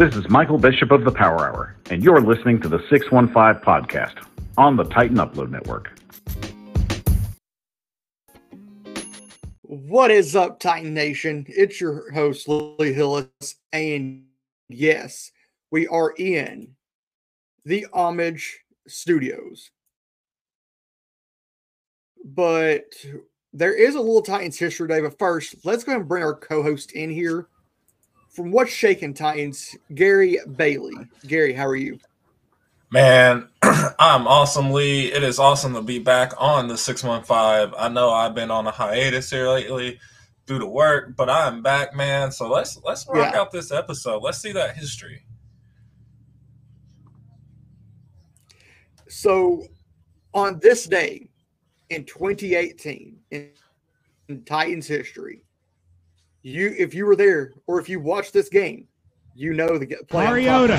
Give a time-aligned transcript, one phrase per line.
[0.00, 4.26] This is Michael Bishop of the Power Hour, and you're listening to the 615 podcast
[4.56, 5.90] on the Titan Upload Network.
[9.60, 11.44] What is up, Titan Nation?
[11.48, 14.24] It's your host, Lily Hillis, and
[14.70, 15.32] yes,
[15.70, 16.76] we are in
[17.66, 19.70] the Homage Studios.
[22.24, 22.86] But
[23.52, 25.02] there is a little Titans history day.
[25.02, 27.48] But first, let's go and bring our co host in here
[28.30, 30.94] from What's Shaking Titans, Gary Bailey.
[31.26, 31.98] Gary, how are you?
[32.90, 35.12] Man, I'm awesome, Lee.
[35.12, 37.74] It is awesome to be back on the 615.
[37.78, 39.98] I know I've been on a hiatus here lately
[40.46, 42.32] due to work, but I'm back, man.
[42.32, 43.40] So let's let's rock yeah.
[43.40, 44.22] out this episode.
[44.22, 45.24] Let's see that history.
[49.08, 49.66] So
[50.34, 51.28] on this day
[51.90, 53.50] in 2018 in,
[54.28, 55.42] in Titans history,
[56.42, 58.88] you if you were there or if you watched this game,
[59.34, 60.24] you know the play.
[60.26, 60.78] Mariota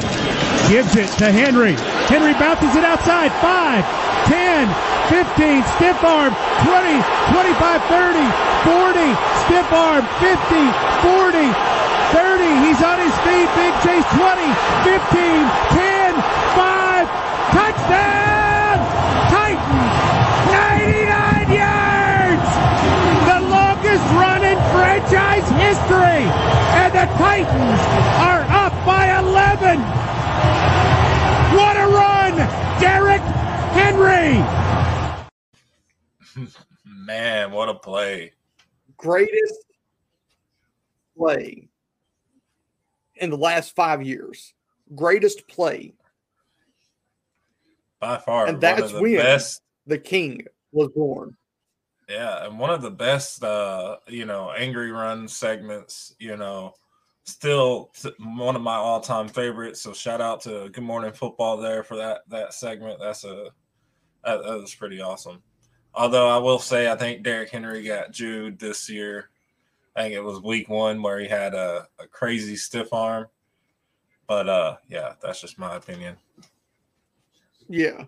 [0.70, 1.74] gives it to Henry.
[2.12, 3.32] Henry bounces it outside.
[3.42, 3.84] 5,
[4.30, 4.70] 10,
[5.10, 7.02] 15, stiff arm, 20,
[7.34, 8.22] 25, 30,
[8.64, 9.08] 40,
[9.48, 10.62] stiff arm, 50,
[11.02, 11.50] 40,
[12.14, 12.48] 30.
[12.68, 13.50] He's on his feet.
[13.58, 14.46] Big chase, 20,
[14.86, 15.42] 15,
[15.74, 15.81] 10,
[25.72, 26.28] history!
[26.76, 27.82] And the Titans
[28.20, 29.80] are up by 11.
[31.56, 32.36] What a run,
[32.82, 33.22] Derrick
[33.72, 34.44] Henry.
[36.86, 38.34] Man, what a play.
[38.98, 39.66] Greatest
[41.18, 41.70] play
[43.16, 44.54] in the last five years.
[44.94, 45.94] Greatest play.
[48.02, 48.48] By far.
[48.48, 49.62] And that's when best.
[49.88, 51.38] the king was born.
[52.12, 56.74] Yeah, and one of the best uh, you know, angry run segments, you know,
[57.24, 59.82] still one of my all-time favorites.
[59.82, 63.00] So shout out to Good Morning Football there for that that segment.
[63.00, 63.52] That's a
[64.26, 65.42] that, that was pretty awesome.
[65.94, 69.30] Although I will say, I think Derrick Henry got Jude this year.
[69.96, 73.28] I think it was week one where he had a, a crazy stiff arm.
[74.28, 76.18] But uh, yeah, that's just my opinion.
[77.70, 78.04] Yeah.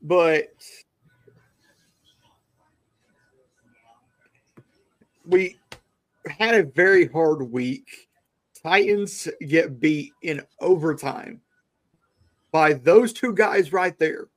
[0.00, 0.50] But
[5.28, 5.58] we
[6.28, 8.08] had a very hard week.
[8.62, 11.40] Titans get beat in overtime
[12.50, 14.28] by those two guys right there.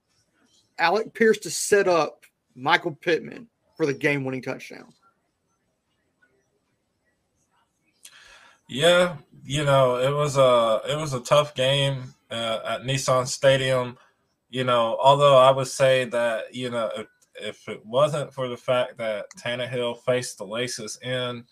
[0.78, 2.26] Alec Pierce to set up
[2.56, 4.94] Michael Pittman for the game winning touchdown.
[8.68, 13.98] Yeah, you know, it was a it was a tough game uh, at Nissan Stadium.
[14.50, 16.90] You know, although I would say that you know
[17.36, 21.46] if, it wasn't for the fact that Tannehill faced the laces in,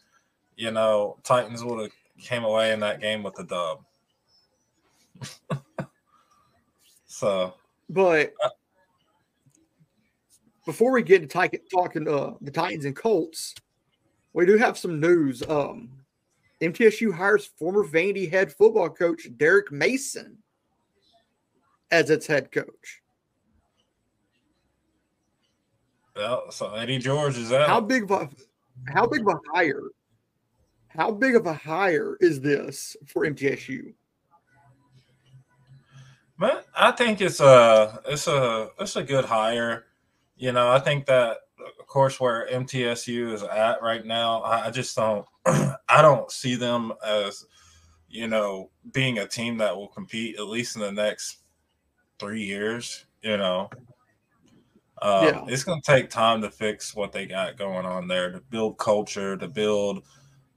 [0.56, 3.84] you know, Titans would have came away in that game with the dub.
[7.06, 7.54] so,
[7.90, 8.50] but uh,
[10.66, 13.56] before we get to t- talking uh, the Titans and Colts,
[14.34, 15.42] we do have some news.
[15.48, 15.90] Um,
[16.62, 20.38] MTSU hires former Vandy head football coach Derek Mason
[21.92, 22.99] as its head coach.
[26.52, 27.68] So Eddie George is out.
[27.68, 28.30] How big of a
[28.94, 29.82] how big of a hire
[30.90, 33.94] how big of a hire is this for MTSU?
[36.38, 39.86] Man, I think it's a it's a it's a good hire.
[40.36, 41.38] You know, I think that
[41.80, 46.94] of course where MTSU is at right now, I just don't I don't see them
[47.06, 47.46] as
[48.08, 51.40] you know being a team that will compete at least in the next
[52.20, 53.06] three years.
[53.22, 53.70] You know,
[55.02, 55.46] um, yeah.
[55.48, 58.78] it's going to take time to fix what they got going on there to build
[58.78, 60.04] culture, to build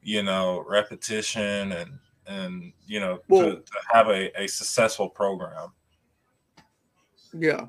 [0.02, 5.72] you know, repetition and and you know well, to, to have a, a successful program.
[7.32, 7.66] Yeah.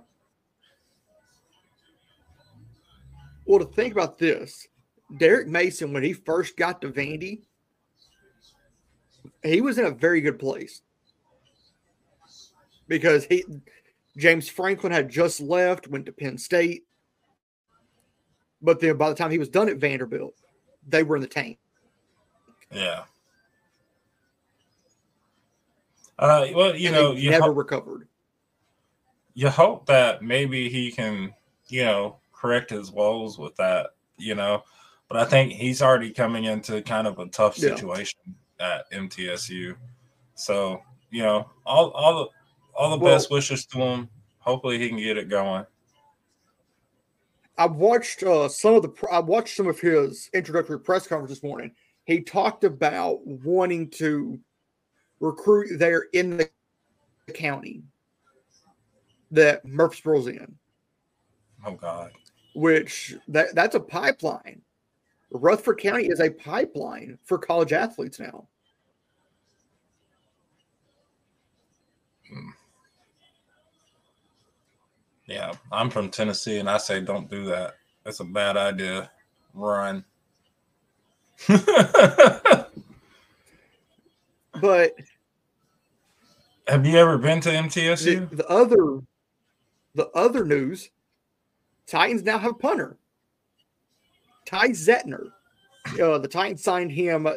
[3.45, 4.67] Well, to think about this,
[5.17, 7.41] Derek Mason, when he first got to Vandy,
[9.43, 10.81] he was in a very good place
[12.87, 13.43] because he
[14.17, 16.85] James Franklin had just left, went to Penn State,
[18.61, 20.35] but then by the time he was done at Vanderbilt,
[20.87, 21.57] they were in the tank.
[22.71, 23.03] Yeah.
[26.17, 28.07] Uh, well, you and know, you never ho- recovered.
[29.33, 31.33] You hope that maybe he can,
[31.67, 34.63] you know, correct his woes with that, you know.
[35.09, 38.19] But I think he's already coming into kind of a tough situation
[38.59, 38.79] yeah.
[38.79, 39.75] at MTSU.
[40.35, 42.29] So, you know, all all the
[42.75, 44.09] all the well, best wishes to him.
[44.40, 45.66] Hopefully, he can get it going.
[47.58, 49.08] I watched uh, some of the.
[49.11, 51.72] I watched some of his introductory press conference this morning,
[52.05, 54.40] he talked about wanting to
[55.20, 56.49] recruit there in the
[57.34, 57.84] county
[59.31, 60.55] that Murfreesboro's in.
[61.66, 62.11] Oh God.
[62.55, 64.61] Which that that's a pipeline.
[65.31, 68.47] Rutherford County is a pipeline for college athletes now.
[75.25, 77.75] Yeah, I'm from Tennessee and I say don't do that.
[78.03, 79.09] That's a bad idea.
[79.53, 80.03] Run.
[84.61, 84.93] but
[86.67, 88.29] have you ever been to MTSU?
[88.29, 88.99] The, the, other
[89.96, 90.90] the other news,
[91.87, 92.97] Titans now have a punter.
[94.46, 95.31] Ty Zentner.
[96.02, 97.28] Uh, the Titans signed him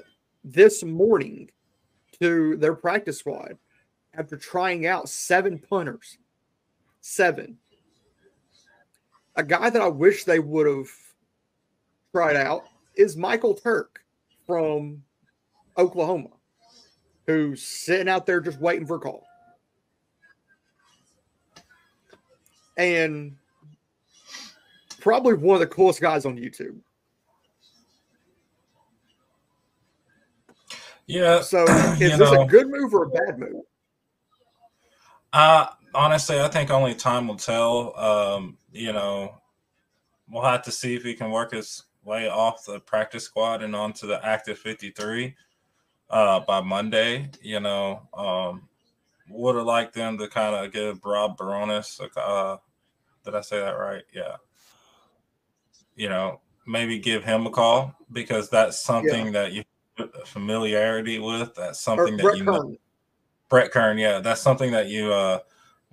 [0.44, 1.50] this morning
[2.20, 3.58] to their practice squad
[4.14, 6.18] after trying out seven punters.
[7.00, 7.58] Seven.
[9.36, 10.88] A guy that I wish they would have
[12.12, 14.00] tried out is Michael Turk
[14.46, 15.02] from
[15.76, 16.30] Oklahoma,
[17.26, 19.26] who's sitting out there just waiting for a call.
[22.78, 23.36] And
[25.00, 26.78] probably one of the coolest guys on YouTube.
[31.06, 31.40] Yeah.
[31.40, 31.62] So
[32.00, 33.62] is this know, a good move or a bad move?
[35.32, 37.98] Uh honestly, I think only time will tell.
[37.98, 39.34] Um, you know,
[40.28, 43.74] we'll have to see if he can work his way off the practice squad and
[43.74, 45.34] onto the active 53
[46.10, 47.30] uh, by Monday.
[47.42, 48.68] You know, um,
[49.28, 52.00] would have liked them to kind of give Rob Baronis.
[52.16, 52.58] Uh,
[53.24, 54.04] did I say that right?
[54.12, 54.36] Yeah.
[55.96, 59.32] You know, maybe give him a call because that's something yeah.
[59.32, 59.64] that you
[60.26, 61.54] familiarity with.
[61.54, 62.54] That's something or that Brett you Kern.
[62.54, 62.76] know.
[63.48, 65.38] Brett Kern, yeah, that's something that you uh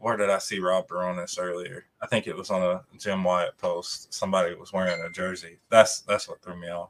[0.04, 1.86] where did I see Rob Baronis earlier?
[2.02, 4.14] I think it was on a Jim Wyatt post.
[4.14, 5.60] Somebody was wearing a jersey.
[5.70, 6.90] That's that's what threw me off.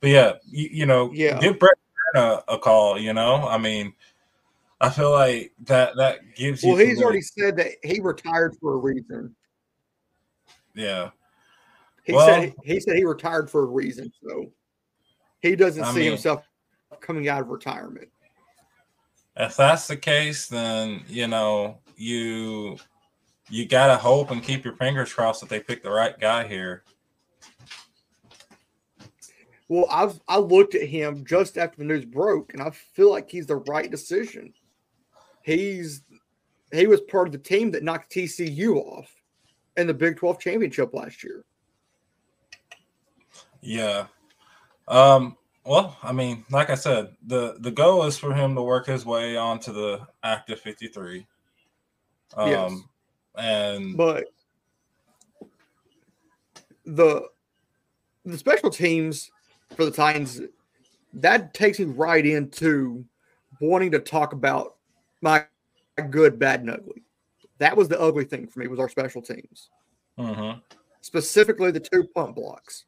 [0.00, 1.38] But yeah, you, you know, yeah.
[1.38, 1.76] give Brett
[2.16, 2.98] a, a, call.
[2.98, 3.94] You know, I mean,
[4.80, 6.70] I feel like that that gives you.
[6.70, 9.32] Well, he's already said that he retired for a reason.
[10.74, 11.10] Yeah.
[12.02, 14.50] He well, said he said he retired for a reason, so
[15.40, 16.42] he doesn't I see mean, himself
[17.00, 18.08] coming out of retirement.
[19.36, 22.78] If that's the case, then you know you
[23.50, 26.84] you gotta hope and keep your fingers crossed that they pick the right guy here.
[29.68, 33.30] Well, I've I looked at him just after the news broke, and I feel like
[33.30, 34.54] he's the right decision.
[35.42, 36.02] He's
[36.72, 39.12] he was part of the team that knocked TCU off
[39.76, 41.44] in the Big 12 championship last year.
[43.60, 44.06] Yeah.
[44.88, 48.86] Um, well, I mean, like I said, the the goal is for him to work
[48.86, 51.26] his way onto the active 53.
[52.36, 52.72] Um, yes.
[53.36, 54.26] And but
[56.84, 57.28] the
[58.24, 59.30] the special teams
[59.76, 60.40] for the Titans
[61.14, 63.04] that takes me right into
[63.60, 64.76] wanting to talk about
[65.20, 65.44] my
[66.10, 67.02] good, bad, and ugly.
[67.58, 69.68] That was the ugly thing for me was our special teams,
[70.18, 70.58] mm-hmm.
[71.00, 72.84] specifically the two punt blocks.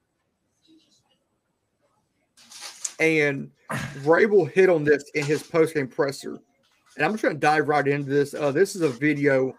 [2.98, 3.50] And
[4.02, 6.38] Vrabel hit on this in his post postgame presser
[6.96, 8.34] and I'm just going to dive right into this.
[8.34, 9.56] Uh, this is a video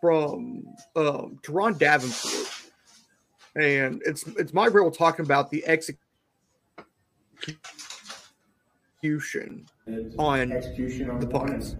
[0.00, 0.64] from
[0.94, 2.48] um, Teron Davenport,
[3.56, 5.98] and it's it's my real talking about the execution
[10.18, 11.76] on execution on the punts.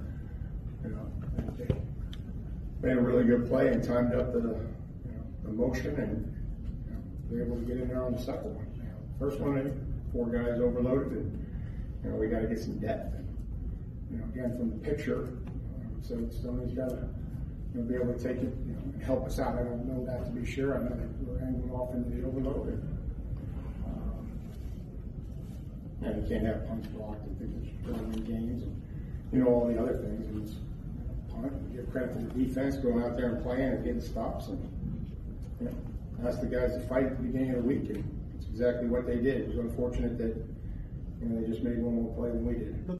[0.83, 1.11] You know,
[2.83, 6.35] made a really good play and timed up the, you know, the motion and
[7.31, 8.67] you know, able to get in there on the second one.
[8.77, 11.47] You know, first one, four guys overloaded, and
[12.03, 13.18] you know we got to get some depth
[14.11, 15.29] you know, again, from the picture,
[16.03, 17.09] so somebody's got to
[17.75, 19.55] you know, be able to take it you know, and help us out.
[19.55, 20.77] I don't know that to be sure.
[20.77, 22.83] I know that we're angling off into the overload.
[23.87, 24.31] Um,
[26.03, 28.83] and you can't have punts blocked and things early games and,
[29.33, 30.27] you know, all the other things.
[30.29, 30.57] And it's
[31.31, 34.49] punt, give credit to the defense going out there and playing and getting stops.
[34.49, 35.07] And,
[35.61, 37.91] you know, ask the guys to fight at the beginning of the week.
[37.91, 38.03] And
[38.37, 39.43] it's exactly what they did.
[39.43, 40.37] It was unfortunate that,
[41.21, 42.98] you know, they just made one more play than we did.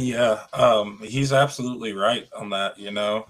[0.00, 2.78] Yeah, um, he's absolutely right on that.
[2.78, 3.26] You know,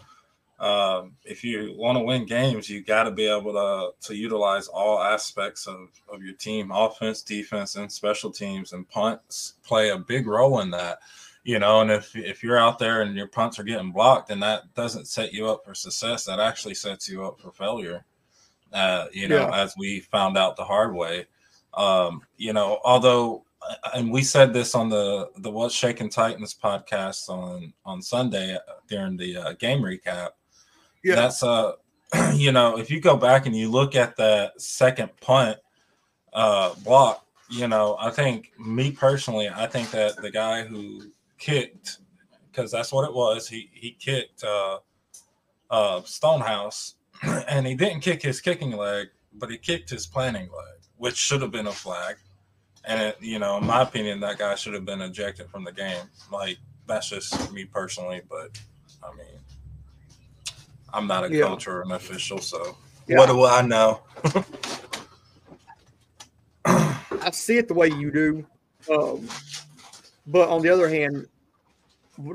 [0.58, 4.68] um, if you want to win games, you got to be able to to utilize
[4.68, 8.72] all aspects of, of your team, offense, defense, and special teams.
[8.72, 10.98] And punts play a big role in that.
[11.42, 14.40] You know, and if if you're out there and your punts are getting blocked, then
[14.40, 16.26] that doesn't set you up for success.
[16.26, 18.04] That actually sets you up for failure.
[18.72, 19.62] Uh, you know, yeah.
[19.62, 21.26] as we found out the hard way.
[21.72, 23.44] Um, you know, although
[23.94, 28.56] and we said this on the the What's Shaking Titans podcast on on Sunday
[28.88, 30.30] during the uh, game recap.
[31.04, 31.72] Yeah, that's uh,
[32.34, 35.58] you know, if you go back and you look at that second punt,
[36.32, 37.26] uh, block.
[37.48, 41.98] You know, I think me personally, I think that the guy who kicked,
[42.50, 44.78] because that's what it was, he he kicked uh,
[45.68, 50.80] uh, Stonehouse, and he didn't kick his kicking leg, but he kicked his planting leg,
[50.96, 52.16] which should have been a flag.
[52.84, 55.72] And it, you know, in my opinion, that guy should have been ejected from the
[55.72, 56.02] game.
[56.32, 58.58] Like that's just me personally, but
[59.02, 59.26] I mean,
[60.92, 61.44] I'm not a Yeah.
[61.44, 63.18] coach or an official, so Yeah.
[63.18, 64.02] what do I know?
[67.22, 68.46] I see it the way you do.
[68.90, 69.28] Um,
[70.26, 71.26] but on the other hand,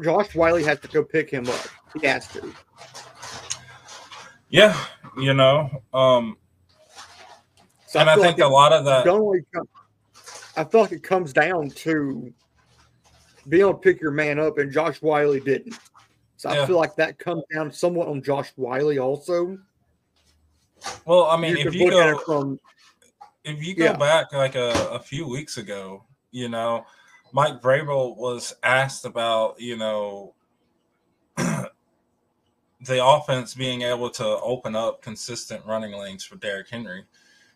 [0.04, 1.68] Josh Whyle has to go pick him up.
[2.00, 2.54] He has to.
[4.50, 4.78] Yeah,
[5.18, 6.38] you know, um,
[7.88, 9.06] So and I feel think like a lot of that.
[10.58, 12.34] It only come- I feel like it comes down to
[13.48, 15.78] being able to pick your man up, and Josh Whyle didn't.
[16.38, 19.58] So I feel like that comes down somewhat on Josh Whyle also.
[21.06, 22.60] Well, I mean, you if you go from
[23.44, 23.94] if you go Yeah.
[23.98, 26.86] back like a, a few weeks ago, you know,
[27.32, 30.34] Mike Vrabel was asked about, you know,
[31.38, 31.70] the
[33.06, 37.06] offense being able to open up consistent running lanes for Derrick Henry.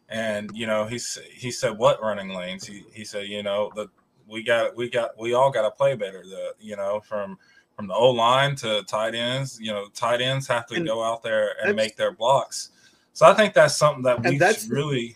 [0.10, 2.66] And, you know, he's he said what running lanes?
[2.66, 3.88] He he said, you know, the
[4.28, 6.24] we got we got we all got to play better.
[6.24, 7.38] The you know, from
[7.76, 11.04] from the O line to tight ends, you know, tight ends have to And go
[11.04, 12.72] out there and make their blocks.
[13.14, 15.16] So I think that's something that we that's really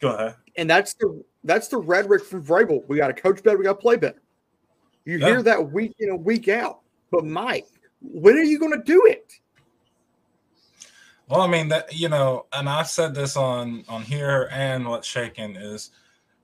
[0.00, 0.36] go ahead.
[0.56, 2.86] and that's the that's the rhetoric from Vrabel.
[2.88, 3.56] We got to coach better.
[3.56, 4.22] We got to play better.
[5.04, 5.26] You Yeah.
[5.26, 6.80] hear that week in and week out.
[7.10, 7.66] But Mike,
[8.02, 9.32] when are you going to do it?
[11.28, 15.06] Well, I mean that you know, and I've said this on on here and what's
[15.06, 15.90] shaking is,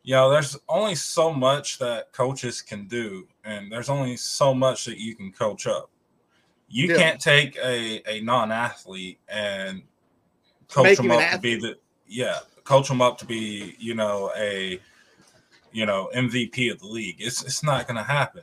[0.03, 4.85] you know, there's only so much that coaches can do, and there's only so much
[4.85, 5.91] that you can coach up.
[6.69, 6.97] You Yeah.
[6.99, 9.83] can't take a a non athlete and
[10.69, 14.31] coach Make them up to be the yeah, coach them up to be you know
[14.37, 14.79] a
[15.73, 17.17] you know MVP of the league.
[17.21, 18.43] It's it's not going to happen.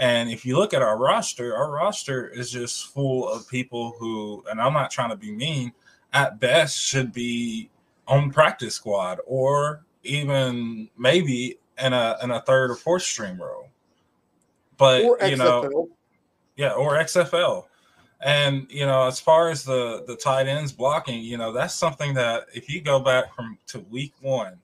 [0.00, 4.42] And if you look at our roster, our roster is just full of people who,
[4.50, 5.72] and I'm not trying to be mean,
[6.12, 7.70] at best should be
[8.06, 13.68] on practice squad or even maybe in a in a third or fourth string role.
[14.76, 15.88] But you know,
[16.56, 17.66] yeah, or XFL.
[18.20, 22.14] And you know, as far as the the tight ends blocking, you know, that's something
[22.14, 24.58] that if you go back from to week one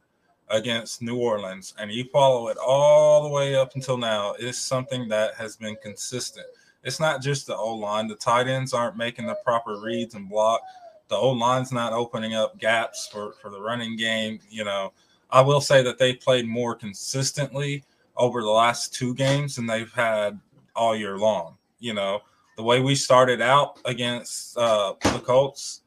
[0.50, 5.08] against New Orleans and you follow it all the way up until now, it's something
[5.08, 6.46] that has been consistent.
[6.84, 10.28] It's not just the O line; the tight ends aren't making the proper reads and
[10.28, 10.60] block.
[11.08, 14.40] The O line's not opening up gaps for for the running game.
[14.50, 14.92] You know,
[15.30, 17.84] I will say that they played more consistently
[18.16, 20.38] over the last two games than they've had
[20.74, 21.56] all year long.
[21.80, 22.20] You know,
[22.56, 25.82] the way we started out against uh, the Colts,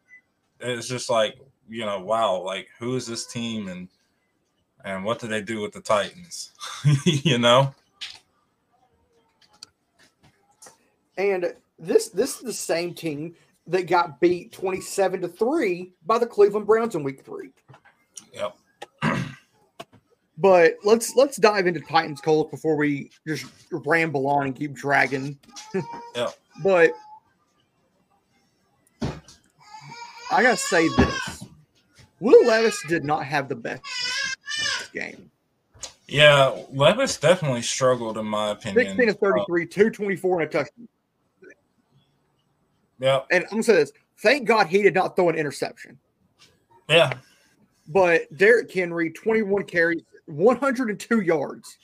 [0.60, 3.88] it's just like you know, wow, like who is this team and
[4.84, 6.51] and what do they do with the Titans?
[7.06, 7.74] you know,
[11.18, 13.36] And this this is the same team
[13.72, 17.50] that got beat 27 to 3 by the Cleveland Browns in week 3.
[18.34, 18.56] yep.
[20.38, 25.38] But let's let's dive into Titans Colts before we just ramble on and keep dragging.
[26.16, 26.30] Yeah.
[26.63, 26.94] But
[30.32, 31.44] I gotta say this.
[32.20, 33.84] Will Levis did not have the best
[34.94, 35.30] game.
[36.08, 38.96] Yeah, Levis definitely struggled in my opinion.
[38.98, 40.88] 16 to Uh, 33, 224 and a touchdown.
[43.01, 43.27] Yep.
[43.31, 43.91] And I'm gonna say this.
[44.20, 45.98] Thank God he did not throw an interception.
[46.88, 47.13] Yeah.
[47.88, 51.77] But Derrick Henry, 21 carries, 102 yards.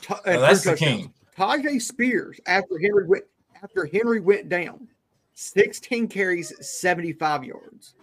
[0.00, 1.12] T- and that's the king.
[1.36, 3.24] Tyjae Spears, after Henry went
[3.62, 4.88] after Henry went down,
[5.34, 7.94] 16 carries, 75 yards.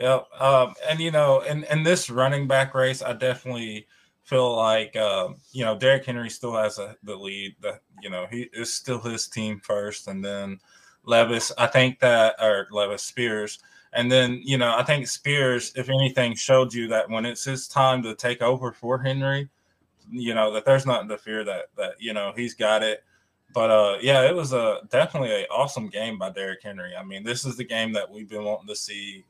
[0.00, 0.26] Yep.
[0.40, 3.86] Um, and you know, in, in this running back race, I definitely
[4.24, 7.54] feel like um, you know Derrick Henry still has a, the lead.
[7.60, 10.58] The you know he is still his team first, and then
[11.04, 11.52] Levis.
[11.56, 13.60] I think that or Levis Spears,
[13.92, 17.68] and then you know I think Spears, if anything, showed you that when it's his
[17.68, 19.48] time to take over for Henry,
[20.10, 21.44] you know that there's nothing to fear.
[21.44, 23.04] That that you know he's got it.
[23.52, 26.96] But uh, yeah, it was a definitely an awesome game by Derrick Henry.
[26.96, 29.24] I mean, this is the game that we've been wanting to see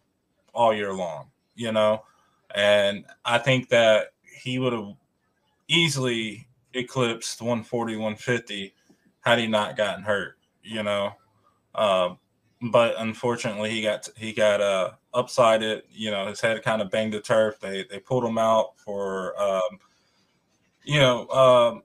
[0.54, 2.04] all year long, you know.
[2.54, 4.94] And I think that he would have
[5.68, 8.74] easily eclipsed 140, 150
[9.20, 11.12] had he not gotten hurt, you know.
[11.74, 12.18] Um,
[12.70, 15.82] but unfortunately, he got he got uh, upsided.
[15.90, 17.60] You know, his head kind of banged the turf.
[17.60, 19.78] They they pulled him out for um,
[20.84, 21.82] you know um,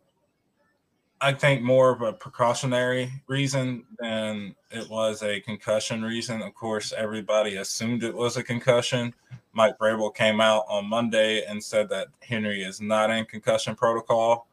[1.22, 6.41] I think more of a precautionary reason than it was a concussion reason.
[6.41, 9.13] Of course, everybody assumed it was a concussion.
[9.59, 14.47] Mike Vrabel came out on Monday and said that Henry is not in concussion protocol.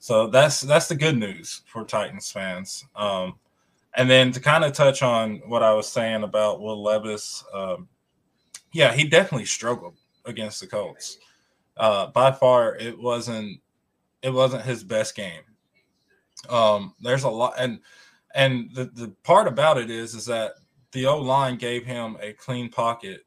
[0.00, 2.84] So that's that's the good news for Titans fans.
[2.96, 3.38] Um,
[3.94, 7.86] and then to kind of touch on what I was saying about Will Levis, um,
[8.72, 11.18] yeah, he definitely struggled against the Colts.
[11.76, 13.60] Uh, by far, it wasn't
[14.22, 15.42] it wasn't his best game.
[16.50, 17.78] Um, there's a lot, and
[18.34, 20.54] and the the part about it is is that
[20.90, 23.24] the O line gave him a clean pocket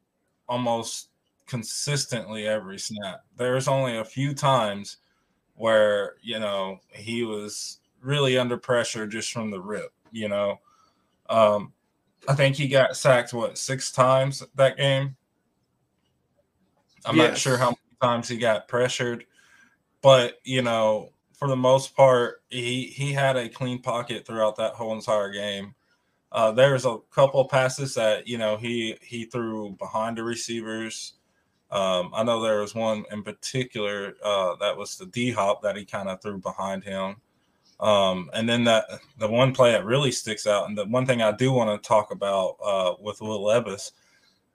[0.49, 1.07] almost
[1.51, 3.25] consistently every snap.
[3.35, 4.97] There's only a few times
[5.55, 9.91] where you know he was really under pressure just from the rip.
[10.13, 10.59] You know,
[11.29, 11.73] um,
[12.29, 15.17] I think he got sacked what six times that game.
[17.05, 17.29] I'm yes.
[17.31, 19.25] not sure how many times he got pressured,
[20.01, 24.75] but you know, for the most part, he he had a clean pocket throughout that
[24.75, 25.75] whole entire game.
[26.31, 31.15] Uh, there's a couple passes that you know he he threw behind the receivers.
[31.71, 35.77] Um, I know there was one in particular uh, that was the D hop that
[35.77, 37.15] he kind of threw behind him.
[37.79, 38.85] Um, and then that
[39.17, 41.87] the one play that really sticks out, and the one thing I do want to
[41.87, 43.93] talk about uh, with Will Levis,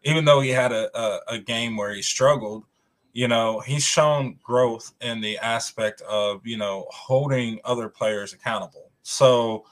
[0.05, 2.65] even though he had a, a, a game where he struggled,
[3.13, 8.91] you know, he's shown growth in the aspect of, you know, holding other players accountable.
[9.03, 9.65] So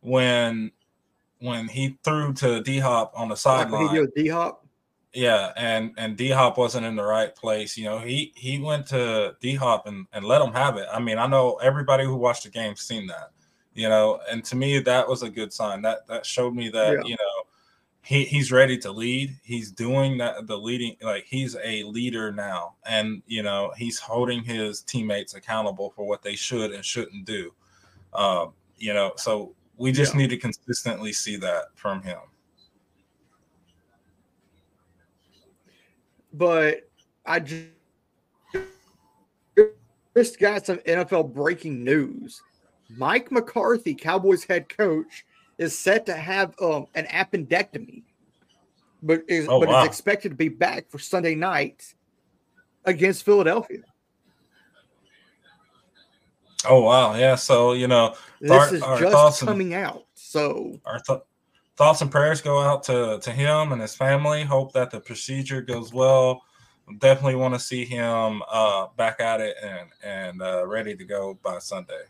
[0.00, 0.72] when
[1.38, 4.66] when he threw to D Hop on the sideline, D Hop.
[5.14, 7.76] Yeah, and and D Hop wasn't in the right place.
[7.76, 10.86] You know, he he went to D Hop and and let him have it.
[10.92, 13.30] I mean, I know everybody who watched the game seen that.
[13.74, 15.82] You know, and to me that was a good sign.
[15.82, 17.02] That that showed me that yeah.
[17.04, 17.48] you know
[18.08, 19.36] he, he's ready to lead.
[19.42, 24.42] He's doing that the leading like he's a leader now, and you know he's holding
[24.42, 27.52] his teammates accountable for what they should and shouldn't do.
[28.14, 30.20] Um, you know, so we just yeah.
[30.20, 32.18] need to consistently see that from him.
[36.38, 36.88] But
[37.26, 37.66] I just
[40.38, 42.40] got some NFL breaking news.
[42.96, 45.26] Mike McCarthy, Cowboys head coach,
[45.58, 48.04] is set to have um, an appendectomy,
[49.02, 49.82] but is oh, but wow.
[49.82, 51.94] is expected to be back for Sunday night
[52.84, 53.82] against Philadelphia.
[56.64, 57.34] Oh wow, yeah.
[57.34, 60.06] So you know, this our, is our just coming and, out.
[60.14, 61.20] So our th-
[61.78, 64.42] thoughts and prayers go out to to him and his family.
[64.42, 66.42] Hope that the procedure goes well.
[66.98, 71.38] Definitely want to see him uh, back at it and and uh, ready to go
[71.42, 72.02] by Sunday.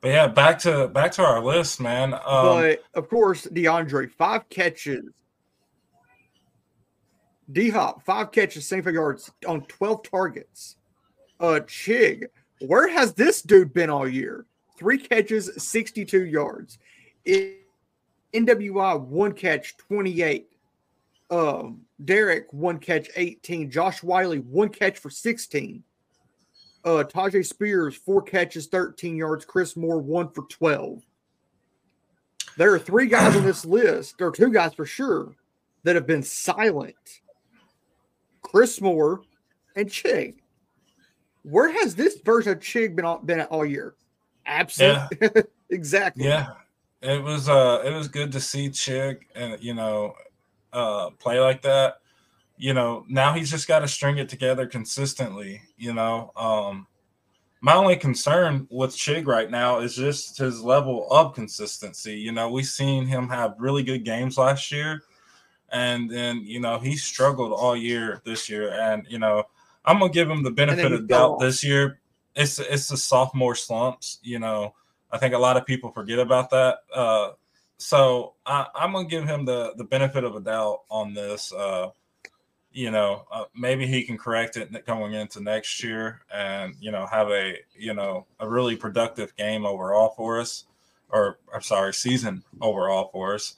[0.00, 2.14] But yeah, back to back to our list, man.
[2.14, 5.04] Um, but of course, DeAndre five catches.
[7.50, 10.76] D Hop five catches, seventy-five yards on twelve targets.
[11.40, 12.26] Uh, Chig,
[12.60, 14.46] where has this dude been all year?
[14.80, 16.78] Three catches, sixty-two yards.
[17.26, 17.54] In
[18.34, 20.48] NWI one catch, twenty-eight.
[21.30, 23.70] Um, Derek one catch, eighteen.
[23.70, 25.84] Josh Whyle, one catch for sixteen.
[26.82, 29.44] Uh, Tyjae Spears, four catches, 13 yards.
[29.44, 31.02] Chris Moore, one for 12.
[32.56, 35.34] There are three guys on this list, or two guys for sure,
[35.84, 37.20] that have been silent
[38.42, 39.22] Chris Moore
[39.76, 40.36] and Chig.
[41.42, 43.94] Where has this version of Chig been been all year?
[44.46, 45.08] Absent.
[45.20, 45.42] Yeah.
[45.70, 46.24] exactly.
[46.24, 46.48] Yeah.
[47.02, 50.14] It was uh it was good to see Chig and you know
[50.72, 52.00] uh play like that
[52.60, 55.62] you know, now he's just got to string it together consistently.
[55.78, 56.86] You know, um,
[57.62, 62.16] my only concern with Chig right now is just his level of consistency.
[62.16, 65.00] You know, we've seen him have really good games last year,
[65.72, 68.72] and then you know he struggled all year this year.
[68.72, 69.44] And you know,
[69.86, 71.98] I'm gonna give him the benefit of doubt this year.
[72.34, 74.18] It's it's the sophomore slumps.
[74.22, 74.74] You know,
[75.10, 76.78] I think a lot of people forget about that.
[76.94, 77.30] Uh,
[77.76, 81.52] so I, am gonna give him the the benefit of a doubt on this.
[81.52, 81.90] Uh,
[82.72, 87.04] you know, uh, maybe he can correct it going into next year and, you know,
[87.06, 90.66] have a, you know, a really productive game overall for us
[91.08, 93.56] or I'm sorry, season overall for us.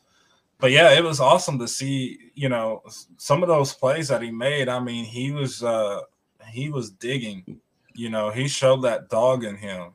[0.58, 2.82] But yeah, it was awesome to see, you know,
[3.16, 4.68] some of those plays that he made.
[4.68, 6.00] I mean, he was, uh,
[6.48, 7.60] he was digging,
[7.94, 9.92] you know, he showed that dog in him.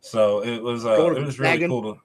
[0.00, 2.00] So it was, uh, it was really cool to,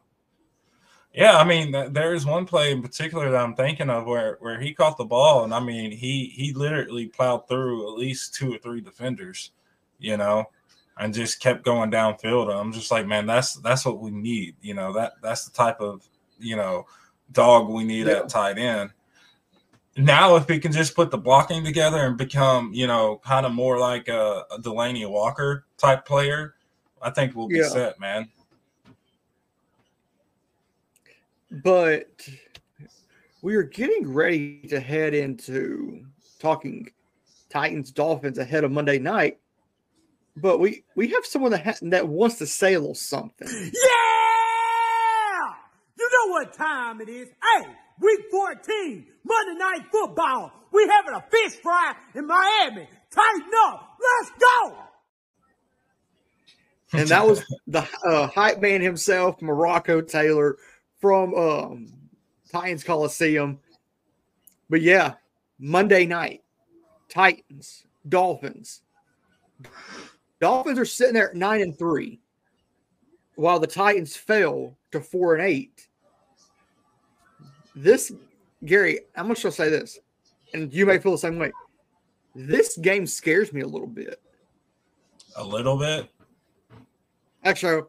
[1.16, 4.60] yeah, I mean, there is one play in particular that I'm thinking of where where
[4.60, 8.54] he caught the ball, and I mean, he he literally plowed through at least two
[8.54, 9.52] or three defenders,
[9.98, 10.44] you know,
[10.98, 12.54] and just kept going downfield.
[12.54, 14.92] I'm just like, man, that's that's what we need, you know.
[14.92, 16.06] That that's the type of
[16.38, 16.86] you know
[17.32, 18.16] dog we need yeah.
[18.16, 18.92] at tight end.
[19.98, 23.54] Now if we can just put the blocking together and become, you know, kind of
[23.54, 26.56] more like a, a Delanie Walker type player,
[27.02, 27.70] I think we'll be Yeah.
[27.70, 28.30] set, man.
[31.64, 32.28] but
[33.42, 36.06] we are getting ready to head into
[36.40, 36.90] talking
[37.50, 39.40] Titans Dolphins ahead of Monday night.
[40.36, 43.48] But we we have someone that ha- that wants to say a little something.
[43.48, 43.72] Yeah!
[45.98, 47.30] You know what time it is.
[47.30, 47.68] Hey,
[48.02, 50.52] week 14, Monday Night Football.
[50.72, 52.88] We having a fish fry in Miami.
[53.12, 53.98] Tighten up.
[54.00, 54.86] Let's go!
[56.94, 60.58] and that was the uh, hype man himself, Morocco Taylor
[61.00, 61.88] from um,
[62.52, 63.60] Titans Coliseum.
[64.70, 65.16] But yeah,
[65.60, 66.44] Monday night,
[67.10, 68.82] Titans, Dolphins.
[70.40, 72.20] Dolphins are sitting there at nine and three,
[73.36, 75.88] while the Titans fell to four and eight.
[77.76, 78.12] This,
[78.64, 80.00] Gary, I'm gonna say this,
[80.54, 81.52] and you may feel the same way.
[82.34, 84.22] This game scares me a little bit.
[85.36, 86.10] A little bit.
[87.44, 87.84] Actually,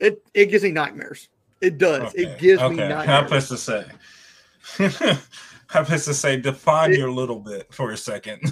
[0.00, 1.28] it it gives me nightmares.
[1.60, 2.10] It does.
[2.10, 2.22] Okay.
[2.22, 2.88] It gives me okay.
[2.88, 3.46] How nightmares.
[3.48, 5.18] supposed to say?
[5.72, 6.36] Supposed to say?
[6.38, 8.40] Define It- your little bit for a second.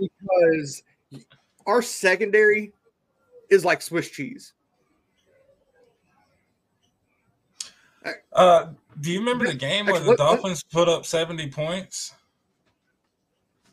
[0.00, 0.82] because
[1.66, 2.72] our secondary
[3.48, 4.52] is like Swiss cheese.
[8.32, 8.66] Uh,
[9.00, 12.14] do you remember the game where the Dolphins put up seventy points?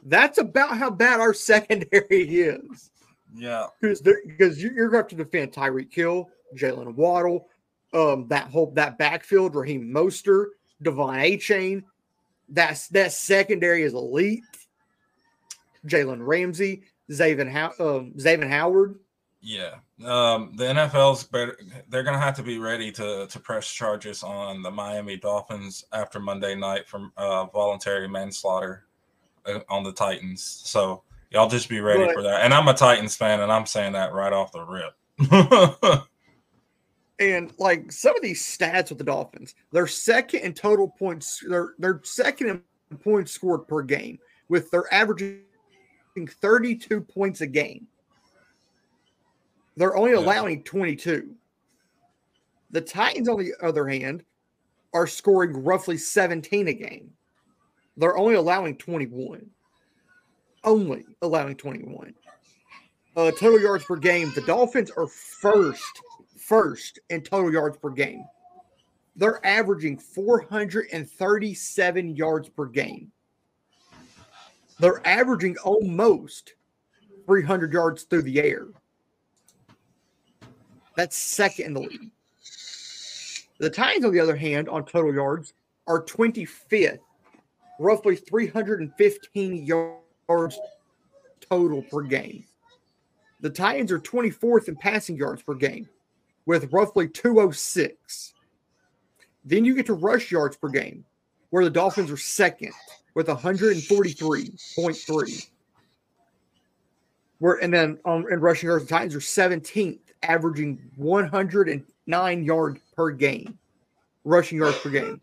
[0.04, 2.92] That's about how bad our secondary is.
[3.36, 3.68] Yeah.
[3.82, 7.48] Because because you- you're going to have to defend Tyreek Hill, Jaylen Waddle,
[7.94, 10.48] um, that whole that backfield, Raheem Mostert,
[10.82, 11.38] Devon A.
[11.38, 11.84] Chain.
[12.50, 14.44] That's that secondary is elite.
[15.86, 19.00] Jalen Ramsey, Xavien How um, Xavien Howard.
[19.42, 19.76] Yeah.
[20.04, 21.58] Um, the NFL's better.
[21.88, 25.86] They're going to have to be ready to to press charges on the Miami Dolphins
[25.94, 28.86] after Monday night from uh, voluntary manslaughter
[29.46, 30.44] uh, on the Titans.
[30.44, 32.42] So y'all just be ready for that.
[32.42, 36.04] And I'm a Titans fan, and I'm saying that right off the rip.
[37.20, 41.44] And like some of these stats with the Dolphins, they're second in total points.
[41.48, 45.42] They're they're second in points scored per game, with their averaging
[46.16, 47.88] 32 points a game.
[49.80, 51.34] They're only allowing 22.
[52.72, 54.26] The Titans, on the other hand,
[54.94, 57.14] are scoring roughly 17 a game.
[57.96, 59.50] They're only allowing 21.
[60.66, 62.14] Only allowing 21.
[63.16, 64.34] Uh, total yards per game.
[64.36, 66.02] The Dolphins are first
[66.36, 68.26] first in total yards per game.
[69.16, 73.14] They're averaging 437 yards per game.
[74.80, 76.56] They're averaging almost
[77.26, 78.68] 300 yards through the air.
[81.00, 82.12] That's second in the league.
[83.60, 85.54] The Titans, on the other hand, on total yards,
[85.88, 87.00] are 25th,
[87.80, 90.60] roughly 315 yards
[91.40, 92.44] total per game.
[93.40, 95.88] The Titans are 24th in passing yards per game
[96.46, 98.34] with roughly 206.
[99.46, 101.06] Then you get to rush yards per game,
[101.50, 102.74] where the Dolphins are second
[103.16, 105.50] with 143.3.
[107.38, 113.12] Where and then um, in rushing yards, the Titans are 17th, averaging 109 yards per
[113.12, 113.58] game,
[114.24, 115.22] rushing yards per game.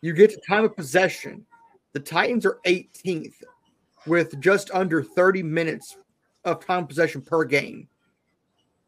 [0.00, 1.46] You get to time of possession.
[1.92, 3.34] The Titans are 18th
[4.06, 5.96] with just under 30 minutes
[6.44, 7.88] of time possession per game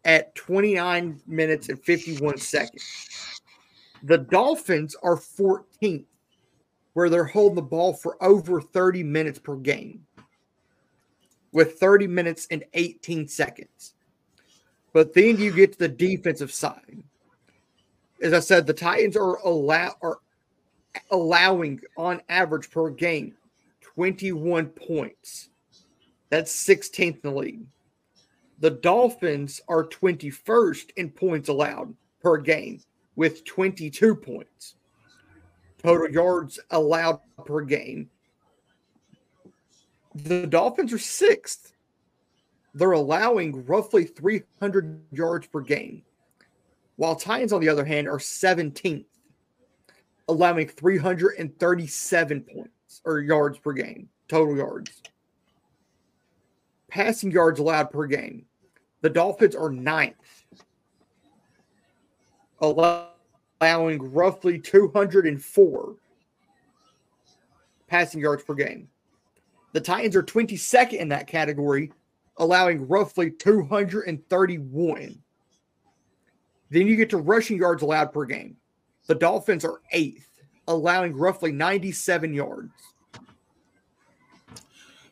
[0.04, 3.40] at 29 minutes and 51 seconds.
[4.02, 6.04] The Dolphins are 14th,
[6.92, 10.06] where they're holding the ball for over 30 minutes per game
[11.52, 13.94] with 30 minutes and 18 seconds.
[14.94, 17.02] But then you get to the defensive side.
[18.22, 20.18] As I said, the Titans are allow are
[21.10, 23.34] allowing on average per game
[23.82, 25.50] 21 points.
[26.30, 27.66] That's 16th in the league.
[28.60, 32.80] The Dolphins are 21st in points allowed per game
[33.16, 34.76] with 22 points.
[35.82, 38.08] Total yards allowed per game.
[40.14, 41.73] The Dolphins are sixth.
[42.74, 46.02] They're allowing roughly 300 yards per game,
[46.96, 49.06] while Titans, on the other hand, are 17th,
[50.28, 55.02] allowing 337 points or yards per game, total yards
[56.94, 58.44] passing yards allowed per game.
[59.00, 60.44] The Dolphins are ninth,
[62.60, 65.96] allowing roughly 204
[67.88, 68.88] passing yards per game.
[69.72, 71.90] The Titans are 22nd in that category,
[72.38, 75.22] allowing roughly 231.
[76.70, 78.56] Then you get to rushing yards allowed per game.
[79.06, 80.28] The Dolphins are eighth,
[80.66, 82.72] allowing roughly 97 yards.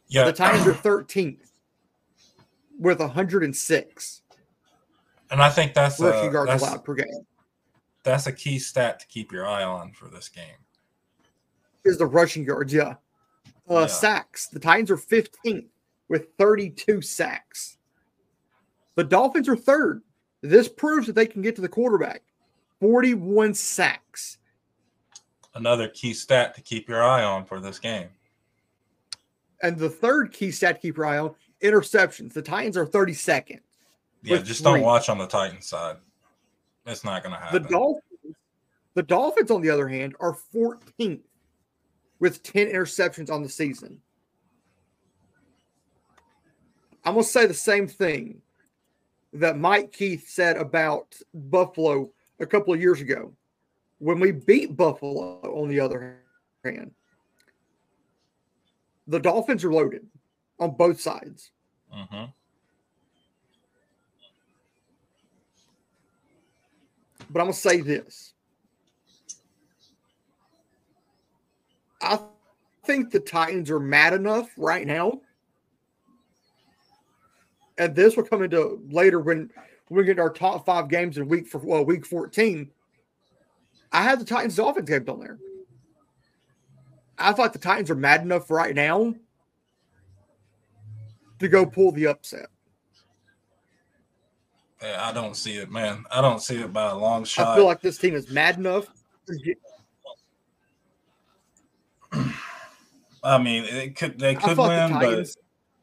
[0.09, 1.53] Yeah, The Titans are 13th
[2.79, 4.23] with 106
[5.33, 7.27] and I think that's a, rushing yards that's, allowed per game.
[8.05, 10.45] that's a key stat to keep your eye on for this game.
[11.85, 12.97] Is the rushing yards, yeah.
[13.69, 13.87] Uh, Yeah.
[13.87, 14.49] Sacks.
[14.49, 15.69] The Titans are 15th
[16.13, 17.79] with 32 sacks.
[18.97, 20.03] The Dolphins are third.
[20.43, 22.23] This proves that they can get to the quarterback.
[22.81, 24.37] 41 sacks.
[25.55, 28.09] Another key stat to keep your eye on for this game.
[29.63, 32.35] And the third key stat to keep your eye on interceptions.
[32.35, 33.61] The Titans are 32nd.
[34.23, 35.97] Yeah, just don't watch on the Titans side.
[36.85, 37.63] It's not going to happen.
[37.63, 37.69] The.
[37.71, 38.37] Dolphins,
[38.93, 41.23] the Dolphins, on the other hand, are 14th
[42.21, 44.03] with 10 interceptions on the season.
[47.05, 48.41] I'm gonna say the same thing
[49.33, 53.33] that Mike Keith said about Buffalo a couple of years ago.
[53.99, 56.21] When we beat Buffalo, on the other
[56.65, 56.93] hand,
[59.07, 60.07] the Dolphins are loaded
[60.59, 61.51] on both sides.
[61.91, 62.25] hmm
[67.31, 68.35] But I'm gonna say this.
[72.01, 72.19] I
[72.85, 75.21] think the Titans are mad enough right now.
[77.83, 79.51] And this will come into later when
[79.91, 82.71] we get our top five games in week for well, week 14.
[83.91, 85.39] I had the Titans Dolphins games on there.
[87.19, 89.15] I thought the Titans are mad enough right now
[91.41, 92.47] to go pull the upset.
[94.81, 96.05] Yeah, I don't see it, man.
[96.11, 97.49] I don't see it by a long shot.
[97.49, 98.87] I feel like this team is mad enough
[99.27, 99.59] to get
[103.25, 105.35] I mean, it could they could win, the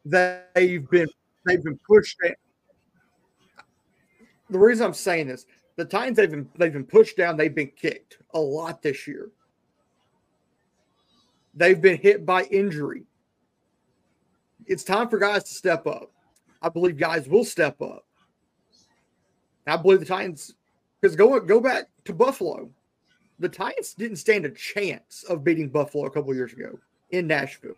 [0.06, 1.08] but they've been
[1.44, 2.18] they've been pushed.
[2.22, 2.34] down.
[4.50, 7.36] The reason I'm saying this, the Titans they've been they've been pushed down.
[7.36, 9.30] They've been kicked a lot this year.
[11.54, 13.04] They've been hit by injury.
[14.66, 16.12] It's time for guys to step up.
[16.62, 18.04] I believe guys will step up.
[19.66, 20.54] I believe the Titans
[21.00, 22.70] because go go back to Buffalo.
[23.38, 26.78] The Titans didn't stand a chance of beating Buffalo a couple years ago
[27.10, 27.74] in Nashville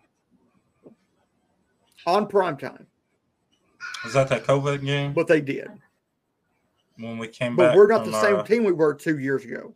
[2.07, 2.87] on prime time,
[4.05, 5.69] is that that COVID game but they did.
[6.99, 7.77] when we came But back?
[7.77, 9.75] we're not the same our- team we were two years ago.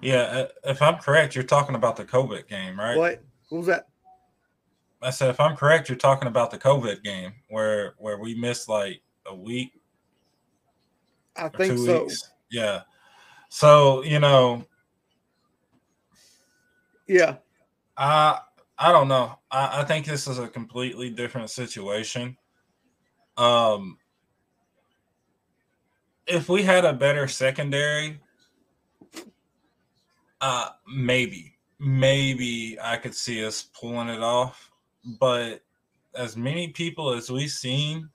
[0.00, 2.96] Yeah, uh, if I'm correct, you're talking about the COVID game, right?
[2.96, 3.22] What?
[3.50, 3.86] What was that?
[5.00, 8.68] I said, if I'm correct, you're talking about the COVID game where where we missed
[8.68, 9.72] like a week
[11.36, 12.04] I think so.
[12.04, 12.30] weeks.
[12.50, 12.82] Yeah.
[13.48, 14.64] So you know,
[17.06, 17.36] Yeah.
[17.96, 18.40] I
[18.78, 19.38] I don't know.
[19.50, 22.36] I, I think this is a completely different situation.
[23.36, 23.98] Um,
[26.26, 28.20] if we had a better secondary,
[30.40, 34.70] uh, maybe, maybe I could see us pulling it off.
[35.20, 35.62] But
[36.14, 38.08] as many people as we've seen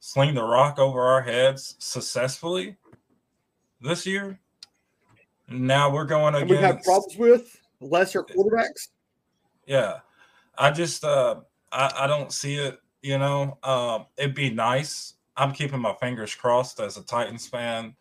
[0.00, 2.76] sling the rock over our heads successfully
[3.80, 4.38] this year,
[5.48, 8.88] now we're going And we've problems with lesser quarterbacks.
[9.68, 9.98] Yeah.
[10.58, 11.36] I just uh
[11.70, 13.58] i, I don't see it you know?
[13.62, 15.14] Um it'd be nice.
[15.36, 17.94] I'm keeping my fingers crossed as a titans fan.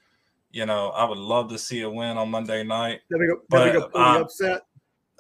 [0.52, 3.42] You know i would love to see a win on monday night Then we go,
[3.50, 4.62] then we But, go uh, upset.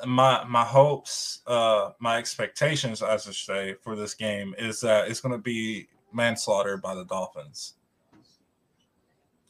[0.05, 5.09] my my hopes uh my expectations as i should say for this game is that
[5.09, 7.73] it's going to be manslaughter by the dolphins.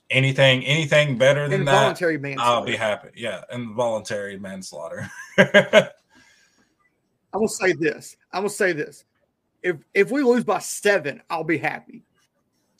[0.09, 3.09] Anything anything better than that Involuntary i'll be happy.
[3.15, 5.09] Yeah involuntary manslaughter
[7.33, 8.15] I'm gonna say this.
[8.31, 9.05] I'm gonna say this.
[9.63, 12.03] If if we lose by seven, I'll be happy.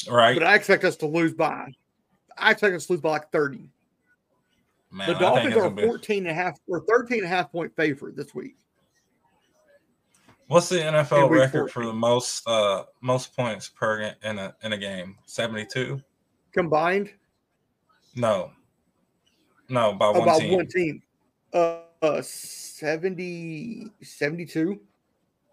[0.10, 1.72] right But I expect us to lose by
[2.38, 3.70] I expect us to lose by like 30.
[4.92, 7.52] Man, the Dolphins are gonna be- 14 and a half or 13 and a half
[7.52, 8.56] point favorite this week.
[10.48, 14.78] What's the NFL record for the most uh most points per in a in a
[14.78, 15.18] game?
[15.26, 16.02] Seventy two?
[16.54, 17.12] Combined
[18.16, 18.52] No,
[19.68, 20.56] no, by one about team.
[20.56, 21.04] one team.
[21.52, 24.80] Uh, uh 70 72.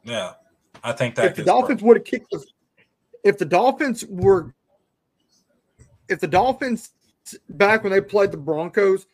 [0.05, 0.35] Yeah,
[0.83, 2.45] I think that if the Dolphins would have kicked the,
[3.23, 4.55] if the Dolphins were,
[6.09, 6.91] if the Dolphins
[7.51, 9.07] back when they played the Broncos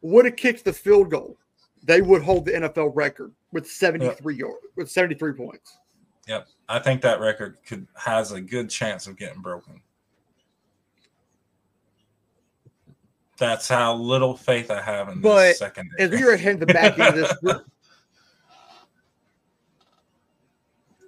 [0.00, 1.36] would have kicked the field goal,
[1.82, 5.78] they would hold the NFL record with 73 yards with 73 points.
[6.26, 9.80] Yep, I think that record could has a good chance of getting broken.
[13.38, 16.00] That's how little faith I have in But this secondary.
[16.00, 17.60] As we are heading to the back end of this, we're-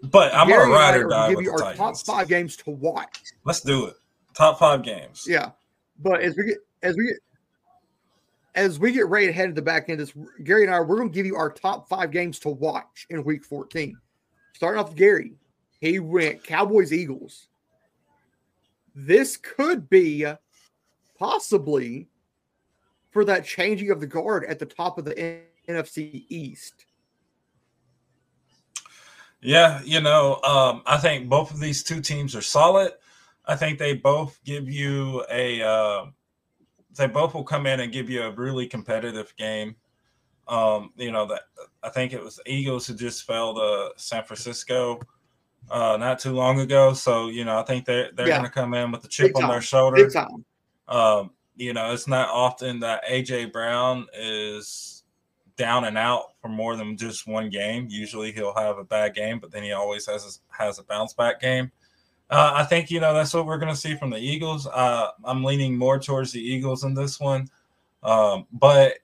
[0.05, 3.21] but I'm Gary a ride or die give you our top five games to watch.
[3.45, 3.97] Let's do it.
[4.35, 5.27] Top five games.
[5.29, 5.51] Yeah,
[5.99, 7.17] but as we get as we get
[8.55, 10.81] as we get ready to head to the back end, of this Gary and I
[10.81, 13.95] we're going to give you our top five games to watch in Week 14.
[14.55, 15.35] Starting off with Gary,
[15.81, 17.49] he went Cowboys Eagles.
[18.95, 20.27] This could be
[21.19, 22.09] possibly
[23.11, 26.87] for that changing of the guard at the top of the NFC East.
[29.43, 32.93] Yeah, you know, um, I think both of these two teams are solid.
[33.47, 35.63] I think they both give you a.
[35.63, 36.07] Uh,
[36.97, 39.77] they both will come in and give you a really competitive game.
[40.47, 41.43] Um, you know that
[41.83, 45.01] I think it was Eagles who just fell to San Francisco
[45.71, 46.93] uh, not too long ago.
[46.93, 48.39] So you know I think they're they're Yeah.
[48.39, 49.51] going to come in with a chip Big on time.
[49.53, 49.97] their shoulder.
[50.05, 50.45] Big time.
[50.89, 55.05] Um, you know, it's not often that AJ Brown is
[55.57, 57.87] down and out for more than just one game.
[57.91, 61.13] Usually he'll have a bad game, but then he always has a, has a bounce
[61.13, 61.71] back game.
[62.31, 64.67] Uh, I think you know that's what we're going to see from the Eagles.
[64.67, 67.47] Uh, I'm leaning more towards the Eagles in this one,
[68.03, 68.95] um, but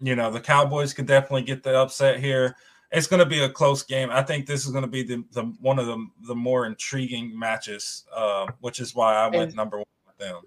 [0.00, 2.56] you know the Cowboys could definitely get the upset here.
[2.90, 4.10] It's going to be a close game.
[4.10, 7.38] I think this is going to be the, the one of the the more intriguing
[7.38, 10.42] matches, uh, which is why I went And- number one with them.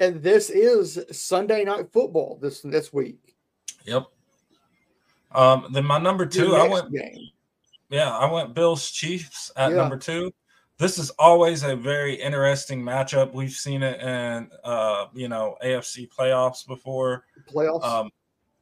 [0.00, 3.36] And this is Sunday night football this this week.
[3.84, 4.06] Yep.
[5.32, 7.28] Um, then my number two, I went, game.
[7.90, 9.76] yeah, I went Bills Chiefs at Yeah.
[9.76, 10.32] number two.
[10.78, 13.34] This is always a very interesting matchup.
[13.34, 17.26] We've seen it in, uh, you know, AFC playoffs before.
[17.52, 17.84] playoffs.
[17.84, 18.10] Um,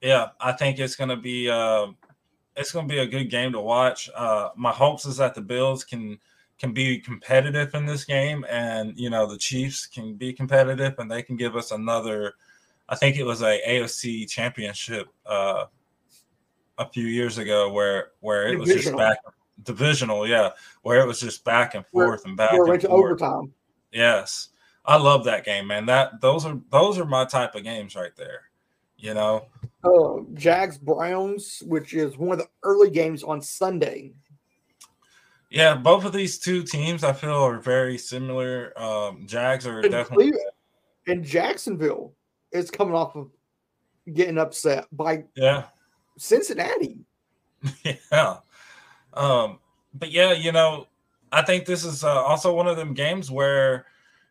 [0.03, 1.87] yeah, I think it's going to be, uh,
[2.57, 4.11] it's going to be a good game to watch.
[4.15, 6.19] Uh, my hopes is that the Bills can
[6.59, 11.11] can be competitive in this game, and you know the Chiefs can be competitive, and
[11.11, 12.35] they can give us another.
[12.89, 15.67] I think it was a AFC championship uh,
[16.79, 19.19] a few years ago where where it was just back
[19.65, 20.51] divisional, yeah,
[20.83, 23.23] where it was just back and Where- forth and back Where and went to forth.
[23.23, 23.53] overtime.
[23.93, 24.49] Yes.
[24.85, 25.85] I love that game, man.
[25.87, 28.45] That those are those are my type of games right there.
[28.97, 29.47] You know,
[29.85, 34.13] Uh, Jags Browns, which is one of the early games on Sunday.
[35.51, 38.73] Yeah, both of these two teams I feel are very similar.
[38.81, 40.33] Um, Jags are And, definitely
[41.09, 42.13] and Jacksonville
[42.53, 43.31] is coming off of
[44.13, 45.65] getting upset by yeah,
[46.17, 46.99] Cincinnati.
[48.13, 48.37] yeah.
[49.15, 49.59] Um,
[49.95, 50.87] but yeah, you know,
[51.33, 53.87] I think this is uh, also one of them games where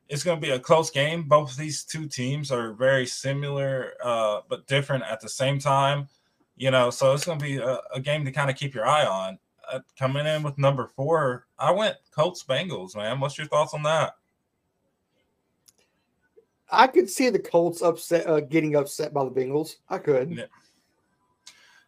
[0.09, 1.23] it's going to be a close game.
[1.23, 6.07] Both of these two teams are very similar, uh, but different at the same time.
[6.55, 8.87] You know, so it's going to be a, a game to kind of keep your
[8.87, 9.37] eye on.
[9.71, 13.19] Uh, coming in with number four, I went Colts Bengals, man.
[13.19, 14.13] What's your thoughts on that?
[16.69, 19.77] I could see the Colts upset, uh, getting upset by the Bengals.
[19.89, 20.31] I could.
[20.31, 20.45] Yeah.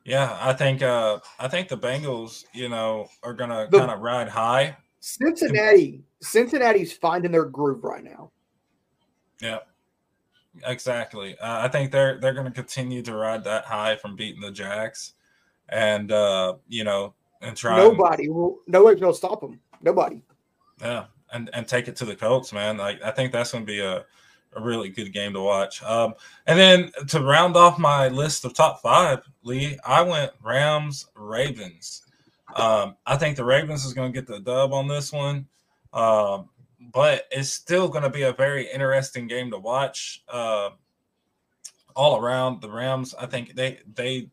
[0.05, 3.99] Yeah, I think uh, I think the Bengals, you know, are going to kind of
[3.99, 4.75] ride high.
[5.01, 8.31] Cincinnati, Cincinnati's finding their groove right now.
[9.39, 9.59] Yeah,
[10.65, 11.37] exactly.
[11.37, 14.51] Uh, I think they're they're going to continue to ride that high from beating the
[14.51, 15.13] Jacks,
[15.67, 18.59] and uh, you know, and try and- Nobody will.
[18.67, 19.59] Nobody's gonna stop them.
[19.81, 20.21] Nobody.
[20.81, 22.77] yeah, and and take it to the Colts, man.
[22.77, 24.05] Like I think that's going to be a
[24.53, 25.83] a really good game to watch.
[25.83, 26.15] Um,
[26.47, 32.01] and then to round off my list of top five, Lee, I went Rams Ravens.
[32.55, 35.45] Um, I think the Ravens is going to get the dub on this one.
[35.93, 36.49] Um,
[36.91, 40.23] but it's still going to be a very interesting game to watch.
[40.27, 40.71] Uh,
[41.95, 44.29] all around the Rams, I think they they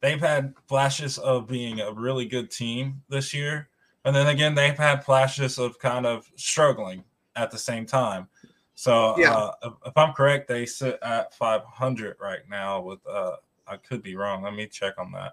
[0.00, 3.68] they've had flashes of being a really good team this year,
[4.04, 7.02] and then again they've had flashes of kind of struggling
[7.36, 8.28] at the same time.
[8.74, 9.32] So Yeah.
[9.34, 12.80] uh, if, if I'm correct, they sit at 500 right now.
[12.82, 14.42] With uh, I could be wrong.
[14.42, 15.32] Let me check on that.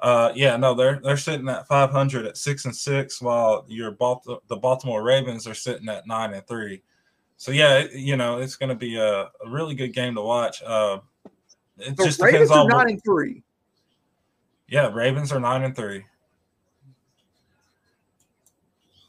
[0.00, 4.42] Uh, yeah, no, they're they're sitting at 500 at six and six, while your Balt-
[4.48, 6.82] the Baltimore Ravens are sitting at nine and three.
[7.36, 10.22] So yeah, it- you know it's going to be a, a really good game to
[10.22, 10.62] watch.
[10.62, 10.98] Uh,
[11.78, 13.42] it The just Ravens depends on nine what, and three.
[14.68, 16.04] Yeah, Ravens are nine and three.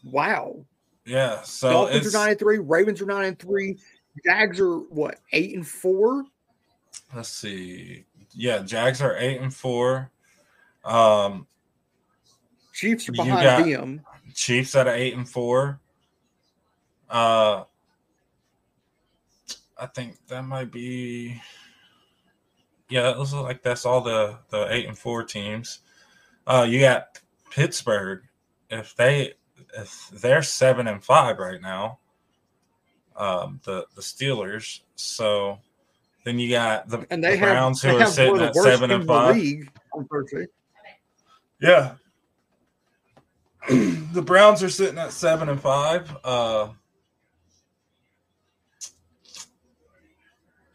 [0.03, 0.65] Wow.
[1.05, 2.57] Yeah, so Dolphins are nine and three.
[2.59, 3.77] Ravens are nine and three.
[4.25, 6.25] Jags are what eight and four.
[7.15, 8.05] let's see.
[8.33, 10.11] Yeah, Jags are eight and four.
[10.85, 11.47] Um,
[12.73, 14.01] Chiefs are You behind got- them.
[14.33, 15.79] Chiefs at eight and four.
[17.09, 17.63] Uh,
[19.77, 21.41] I think that might be.
[22.89, 25.79] Yeah, it looks like that's all the the eight and four teams.
[26.47, 27.19] Uh, you got
[27.51, 28.23] Pittsburgh.
[28.69, 29.33] If they
[29.77, 31.99] if they're seven and five right now,
[33.15, 34.81] um, the the Steelers.
[34.95, 35.59] So
[36.25, 39.05] then you got the, And they the have, Browns who are sitting at seven and
[39.05, 39.35] five.
[39.35, 40.47] league on Thursday.
[41.61, 41.95] Yeah.
[43.69, 46.15] the Browns are sitting at seven and five.
[46.23, 46.69] Uh,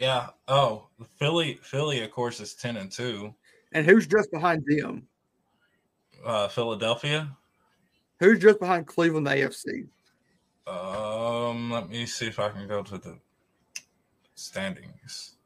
[0.04, 0.26] Yeah.
[0.48, 1.58] Oh, Philly.
[1.62, 3.34] Philly, of course, is ten and two.
[3.72, 5.08] And who's just behind them?
[6.22, 7.34] Uh, Philadelphia.
[8.20, 9.86] Who's just behind Cleveland, AFC?
[10.66, 13.18] Um, let me see if I can go to the
[14.34, 15.36] standings.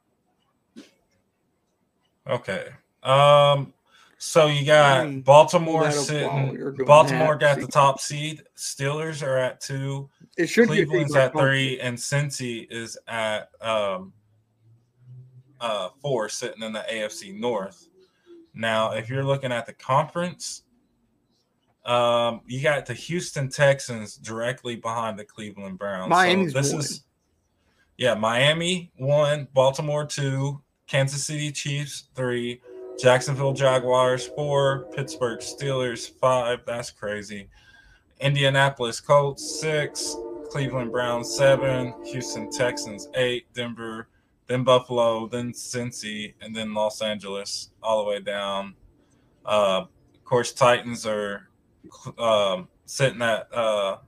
[2.29, 2.67] Okay.
[3.05, 3.73] Um,
[4.19, 6.85] so you got Baltimore pull that up while sitting.
[6.85, 8.43] Baltimore got the top seed.
[8.57, 10.11] Steelers are at two.
[10.37, 14.13] It should Cleveland's at three, and Cincy is at um
[15.61, 17.89] uh four, sitting in the AFC North.
[18.55, 20.63] Now, if you're looking at the conference,
[21.85, 26.11] um, you got the Houston Texans directly behind the Cleveland Browns.
[26.11, 26.81] Miami's so this one.
[26.81, 27.05] is
[27.97, 32.61] yeah, Miami one, Baltimore two, Kansas City Chiefs three,
[32.99, 36.61] Jacksonville Jaguars four, Pittsburgh Steelers five.
[36.67, 37.49] That's crazy.
[38.21, 40.17] Indianapolis Colts six,
[40.51, 44.09] Cleveland Browns seven, Houston Texans eight, Denver,
[44.49, 48.75] then Buffalo, then Cincy, and then Los Angeles, all the way down.
[49.45, 49.85] Uh,
[50.15, 51.49] of course, Titans are
[52.19, 53.99] um, sitting at uh,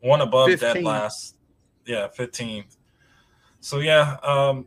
[0.00, 1.36] one above dead last.
[1.86, 2.76] Yeah, fifteenth.
[3.60, 4.66] So yeah, um,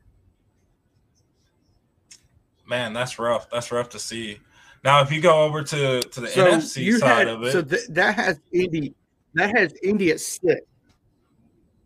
[2.67, 3.49] man, that's rough.
[3.49, 4.39] That's rough to see.
[4.83, 7.61] Now, if you go over to to the So NFC side had of it, so
[7.61, 8.95] th- that has Indy
[9.33, 10.61] that has Indy at six.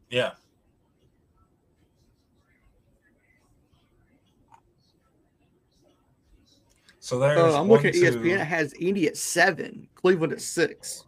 [0.09, 0.31] yeah.
[7.05, 8.39] So there's Uh, I'm one, looking at E two- ESPN.
[8.41, 11.05] It has Indy at seven, Cleveland at six.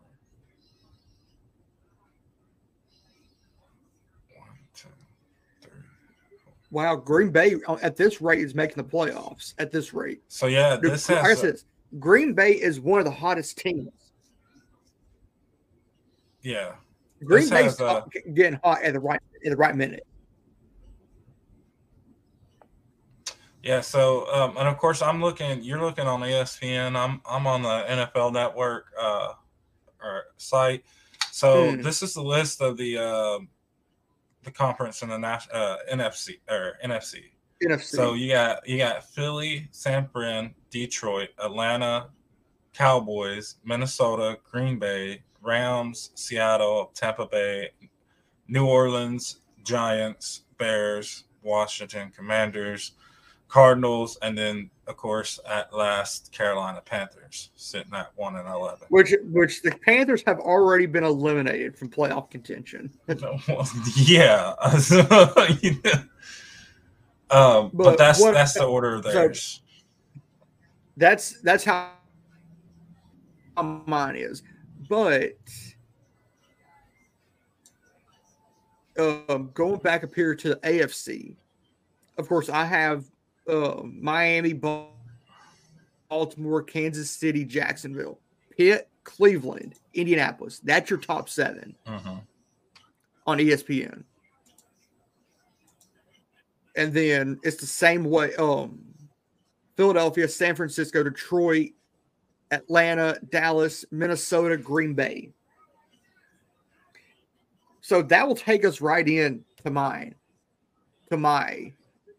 [4.36, 4.45] one,
[4.76, 4.89] two,
[5.60, 5.72] three.
[6.70, 9.56] Wow, Green Bay uh, at this rate is making the playoffs.
[9.58, 11.56] At this rate, So yeah, this like I has said,
[11.98, 13.89] Green Bay is one of the hottest teams.
[16.43, 16.74] yeah.
[17.24, 18.02] Green Bay's uh,
[18.36, 20.06] getting hot at the right at the right minute.
[23.68, 25.61] Yeah, so um, and of course I'm looking.
[25.61, 26.95] You're looking on ESPN.
[26.95, 29.34] I'm I'm on the NFL Network uh,
[30.01, 30.86] or site.
[31.34, 31.82] So Hmm.
[31.82, 33.39] this is the list of the uh,
[34.43, 37.26] the conference in the uh, NFC or NFC.
[37.61, 37.82] NFC.
[37.84, 42.07] So you got you got Philly, San Fran, Detroit, Atlanta,
[42.74, 47.72] Cowboys, Minnesota, Green Bay, Rams, Seattle, Tampa Bay,
[48.47, 52.93] New Orleans, Giants, Bears, Washington Commanders,
[53.48, 58.88] Cardinals, and then of course at last Carolina Panthers sitting at one and eleven.
[58.89, 62.91] which which the Panthers have already been eliminated from playoff contention.
[63.95, 64.54] yeah.
[67.30, 69.62] um, but, But that's what- that's the order of so-
[70.98, 71.91] That's that's how
[73.86, 74.43] mine is.
[74.89, 75.38] But
[78.98, 81.36] um, going back up here to the AFC,
[82.18, 83.06] of course, I have
[83.48, 84.60] uh, Miami,
[86.10, 88.20] Baltimore, Kansas City, Jacksonville,
[88.56, 90.60] Pitt, Cleveland, Indianapolis.
[90.60, 92.22] That's your top seven Mhm.
[93.26, 94.04] on ESPN.
[96.76, 98.36] And then it's the same way.
[98.36, 98.93] Um,
[99.76, 101.72] Philadelphia, San Francisco, Detroit,
[102.52, 105.34] Atlanta, Dallas, Minnesota, Green Bay.
[107.82, 110.16] So that will take us right in to mine,
[111.10, 111.74] to my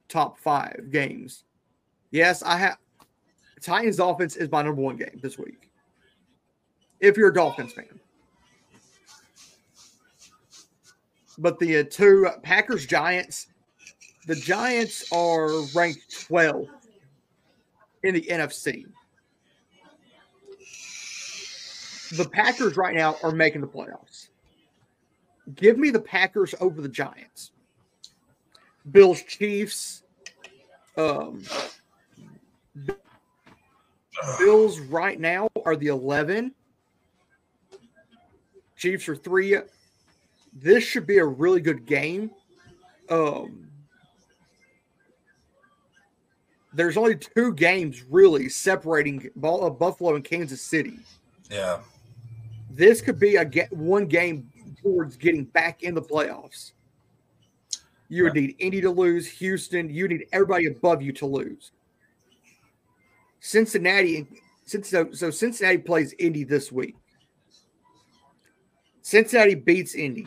[0.09, 1.45] top five games.
[2.11, 2.79] Yes, I have
[3.61, 5.71] Titans offense is my number one game this week.
[7.01, 8.01] If you're a Dolphins fan.
[11.39, 13.49] But the uh, two Packers Giants,
[14.27, 16.67] the Giants are ranked 12
[18.03, 18.87] in the NFC.
[22.17, 24.29] The Packers right now are making the playoffs.
[25.55, 27.53] Give me the Packers over the Giants.
[28.91, 30.03] Bills, Chiefs.
[30.97, 31.43] Um,
[34.39, 36.55] Bills right now are the 11.
[38.77, 39.57] Chiefs are three.
[40.53, 42.31] This should be a really good game.
[43.11, 43.69] Um,
[46.73, 50.99] there's only two games really separating uh, Buffalo and Kansas City.
[51.51, 51.81] Yeah.
[52.71, 54.49] This could be a get one game
[54.83, 56.73] towards getting back in the playoffs.
[58.09, 59.91] You would need Indy to lose, Houston.
[59.91, 61.73] You need everybody above you to lose.
[63.41, 64.27] Cincinnati,
[64.65, 66.97] since so, so Cincinnati plays Indy this week.
[69.03, 70.27] Cincinnati beats Indy.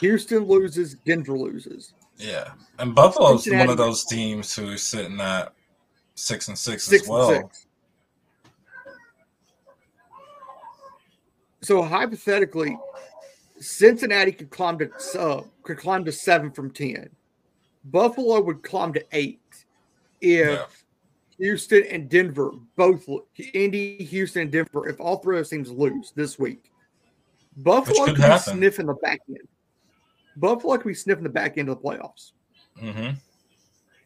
[0.00, 1.94] Houston loses, Denver loses.
[2.16, 5.52] Yeah, and Buffalo's Cincinnati- one of those teams who's sitting at
[6.14, 7.28] six and six, Six as well.
[7.28, 7.66] six.
[11.62, 12.78] So hypothetically,
[13.58, 17.08] Cincinnati could climb to uh, could climb to seven from ten.
[17.84, 19.40] Buffalo would climb to eight
[20.20, 20.66] if Yeah.
[21.38, 23.06] Houston and Denver both
[23.54, 26.70] Indy, Houston, and Denver, if all three of those teams lose this week,
[27.56, 29.38] Buffalo could could be sniffing the back end.
[30.36, 32.32] Buffalo could be sniffing the back end of the playoffs.
[32.78, 33.10] hmm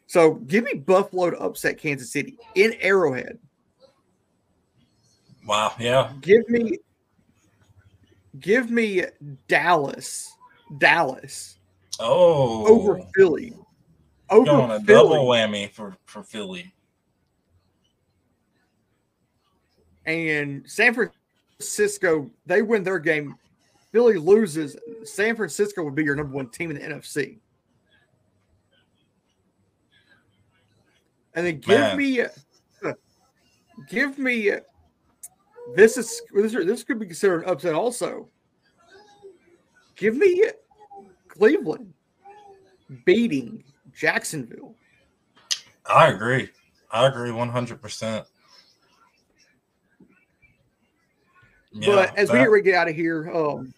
[0.07, 3.38] So give me Buffalo to upset Kansas City in Arrowhead.
[5.46, 5.72] Wow.
[5.78, 6.12] Yeah.
[6.20, 6.78] Give me
[8.39, 9.05] give me
[9.49, 10.33] Dallas.
[10.78, 11.59] Dallas
[11.99, 12.66] Oh.
[12.66, 13.55] over Philly.
[14.31, 14.87] Over Going a Philly.
[15.16, 16.72] double whammy for for Philly.
[20.07, 23.37] and San Francisco, they win their game.
[23.93, 24.76] Philly loses.
[25.05, 27.39] San Francisco would be your number one team in the NFC.
[31.35, 31.97] And then give Man.
[31.97, 32.28] me, uh,
[33.89, 34.53] give me.
[35.74, 38.28] This is this, this could be considered an upset also.
[39.96, 40.44] Give me
[41.28, 41.92] Cleveland
[43.04, 43.62] beating
[43.94, 44.74] Jacksonville.
[45.86, 46.48] I agree.
[46.90, 48.26] I agree one hundred percent.
[51.86, 53.72] but as we get ready to get out of here, um,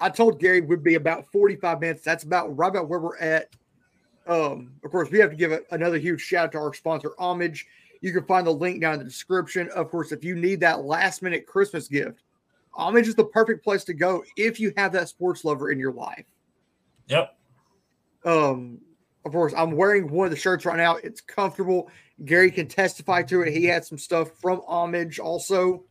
[0.00, 2.02] I told Gary we'd be about 45 minutes.
[2.02, 3.48] That's about right about where we're at.
[4.26, 7.12] Um, of course, we have to give a, another huge shout out to our sponsor,
[7.18, 7.66] Homage.
[8.02, 9.70] You can find the link down in the description.
[9.74, 12.20] Of course, if you need that last minute Christmas gift,
[12.74, 15.92] Homage is the perfect place to go if you have that sports lover in your
[15.92, 16.24] life.
[17.08, 17.36] Yep.
[18.24, 18.78] Um,
[19.24, 20.96] of course, I'm wearing one of the shirts right now.
[20.96, 21.90] It's comfortable.
[22.24, 23.52] Gary can testify to it.
[23.52, 25.84] He had some stuff from Homage also.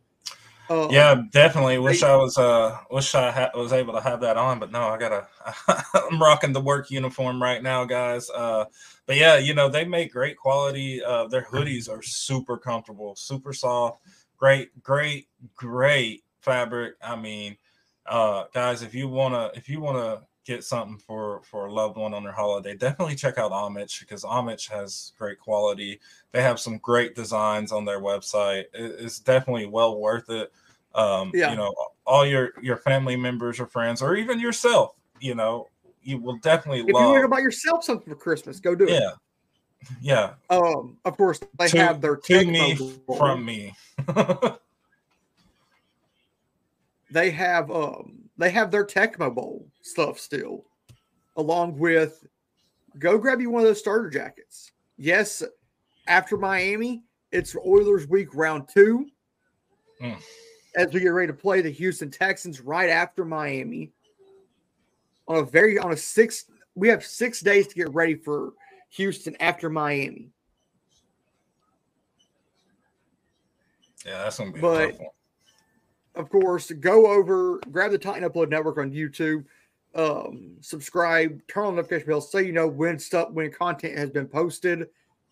[0.70, 1.78] Um, Yeah, definitely.
[1.78, 4.88] Wish I was uh wish I ha- was able to have that on, but no,
[4.88, 5.26] I gotta.
[5.94, 8.30] I'm rocking the work uniform right now, guys.
[8.30, 8.64] Uh,
[9.12, 11.04] but yeah, you know they make great quality.
[11.04, 14.00] Uh, their hoodies are super comfortable, super soft,
[14.38, 16.94] great, great, great fabric.
[17.02, 17.58] I mean,
[18.06, 22.14] uh, guys, if you wanna if you wanna get something for for a loved one
[22.14, 26.00] on their holiday, definitely check out Homage because Homage has great quality.
[26.32, 28.64] They have some great designs on their website.
[28.72, 30.50] It- it's definitely well worth it.
[30.94, 31.50] Um, Yeah.
[31.50, 31.74] you know,
[32.06, 35.68] all your your family members or friends, or even yourself, you know,
[36.02, 37.30] you will definitely If you want to love.
[37.30, 39.00] buy yourself something for Christmas, go do it.
[39.00, 39.10] Yeah,
[40.00, 40.34] yeah.
[40.50, 42.76] Um, of course, they To- have their To me,
[43.16, 43.74] from me.
[47.10, 50.64] They have um, they have their Tecmo Bowl stuff still,
[51.36, 52.26] along with.
[52.98, 54.72] Go grab you one of those starter jackets.
[54.96, 55.42] Yes,
[56.08, 59.06] after Miami, it's Oilers Week round two.
[60.00, 60.16] Mm.
[60.74, 63.92] As we get ready to play the Houston Texans right after Miami.
[65.28, 66.44] On a very on a six,
[66.74, 68.52] we have six days to get ready for
[68.90, 70.30] Houston after Miami.
[74.04, 74.98] yeah, that's gonna be But-
[76.14, 79.46] of course, go over, grab the Titan Upload Network on YouTube,
[79.94, 84.10] um, subscribe, turn on the notification bell so you know when stuff when content has
[84.10, 84.88] been posted.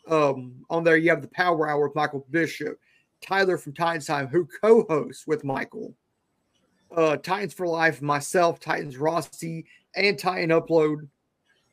[0.06, 2.78] Um, on there, you have the Power Hour with Michael Bishop,
[3.20, 5.94] Tyler from Titans Time, who co-hosts with Michael.
[6.90, 9.66] Uh, Titans for Life, myself, Titans Rossi,
[9.96, 11.08] and Upload.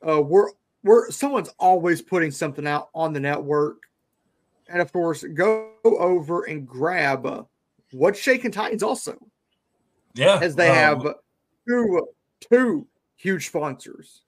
[0.06, 0.50] Uh, we're
[0.82, 3.78] we're someone's always putting something out on the network,
[4.68, 7.26] and of course, go over and grab.
[7.26, 7.42] Uh,
[7.92, 9.16] What's Shaking Titans also,
[10.14, 11.14] Yeah, as they um, have
[11.66, 12.08] two
[12.40, 14.22] two huge sponsors.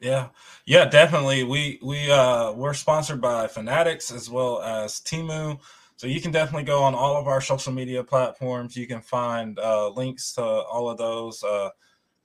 [0.00, 0.28] Yeah,
[0.64, 1.44] yeah, definitely.
[1.44, 5.58] We we uh we're sponsored by Fanatics as well as Temu.
[5.96, 8.76] So you can definitely go on all of our social media platforms.
[8.76, 11.42] You can find uh, links to all of those.
[11.42, 11.70] Uh,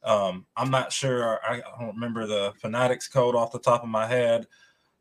[0.04, 1.40] um, I'm not sure.
[1.48, 4.48] I, don't remember the Fanatics code off the top of my head,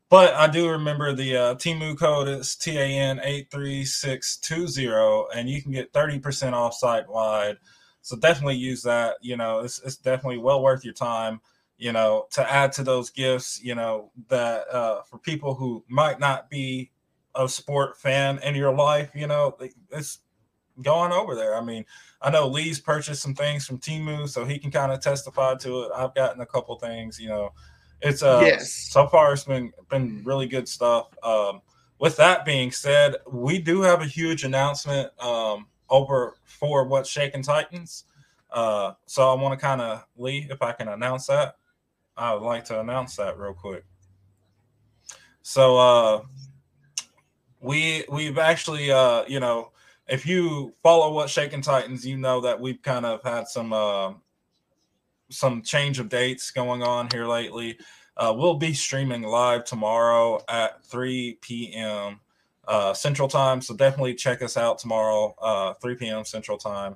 [0.09, 5.27] but I do remember the uh, Temu code is TAN eight three six two zero,
[5.35, 7.57] and you can get thirty percent off site wide.
[8.01, 9.15] So definitely use that.
[9.21, 11.41] You know, it's it's definitely well worth your time
[11.77, 16.19] you know, to add to those gifts, you know, that uh, for people who might
[16.19, 16.91] not be
[17.35, 19.57] a sport fan in your life, you know,
[19.91, 20.19] it's
[20.81, 21.55] going over there.
[21.55, 21.85] I mean,
[22.21, 25.83] I know Lee's purchased some things from Temu, so he can kind of testify to
[25.83, 25.91] it.
[25.95, 27.53] I've gotten a couple things, you know,
[28.01, 28.71] it's uh, Yes.
[28.71, 31.07] so far it's been been really good stuff.
[31.23, 31.61] Um,
[31.99, 37.43] with that being said, we do have a huge announcement um, over for what's Shaking
[37.43, 38.05] Titans.
[38.51, 41.55] Uh, so I want to kind of Lee, if I can announce that.
[42.15, 43.83] I would like to announce that real quick.
[45.41, 46.21] So uh
[47.59, 49.72] we we've actually uh you know
[50.07, 54.13] if you follow what Shaking Titans, you know that we've kind of had some uh,
[55.29, 57.77] some change of dates going on here lately.
[58.15, 62.19] Uh, we'll be streaming live tomorrow at 3 p.m.
[62.67, 66.23] Uh, Central Time, so definitely check us out tomorrow, uh, 3 p.m.
[66.23, 66.95] Central Time.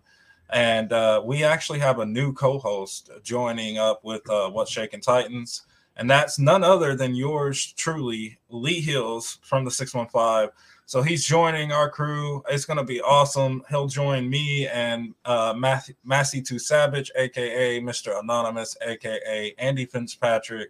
[0.52, 5.64] And uh, we actually have a new co-host joining up with uh, What's Shaking Titans,
[5.98, 10.54] and that's none other than yours truly, Lee Hills from the 615.
[10.88, 12.42] So he's joining our crew.
[12.50, 13.62] It's going to be awesome.
[13.70, 18.18] He'll join me and uh, Massey to Savage, aka Mr.
[18.18, 20.70] Anonymous, aka Andy Fitzpatrick.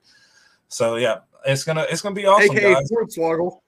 [0.69, 2.91] So yeah, it's gonna it's gonna be awesome, AKA guys.
[2.91, 3.59] Hornswoggle.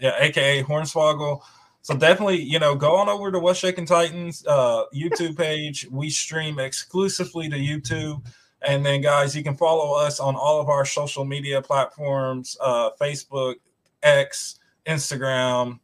[0.00, 1.42] Yeah, aka Hornswoggle.
[1.82, 5.86] So definitely, you know, go on over to What's Shaking Titans uh, YouTube page.
[5.90, 8.24] We stream exclusively to YouTube.
[8.62, 12.90] And then, guys, you can follow us on all of our social media platforms uh,
[12.98, 13.56] Facebook,
[14.02, 15.78] X, Instagram,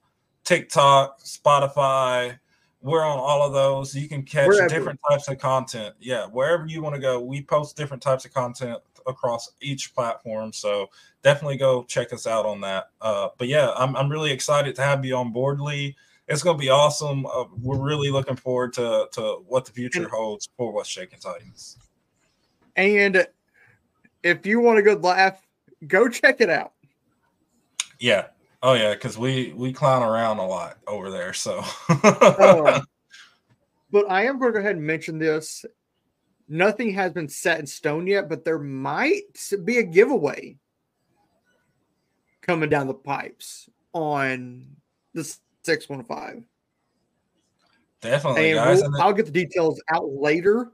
[0.45, 2.38] TikTok, Spotify.
[2.80, 3.95] We're on all of those.
[3.95, 4.68] You can catch wherever.
[4.68, 5.95] different types of content.
[6.01, 10.53] Yeah, wherever you want to go, we post different types of content across each platform.
[10.53, 10.88] So
[11.22, 12.90] definitely go check us out on that.
[13.01, 15.97] Uh, but yeah, I'm, I'm really excited to have you on board, Lee.
[16.28, 17.26] It's going to be awesome.
[17.26, 21.78] Uh, we're really looking forward to, to what the future holds for What's Shaking Titans.
[22.76, 23.26] And
[24.22, 25.40] if you want a good laugh,
[25.86, 26.72] go check it out.
[27.99, 28.28] Yeah.
[28.65, 31.35] Oh yeah, because we we clown around a lot over there.
[31.35, 32.81] So, uh,
[33.93, 35.67] but I am going to go ahead and mention this.
[36.49, 40.57] Nothing has been set in stone yet, but there might be a giveaway
[42.41, 44.65] coming down the pipes on
[45.12, 46.43] the six one five.
[48.01, 48.81] Definitely, and guys.
[48.81, 50.73] We'll, I'll get the details out later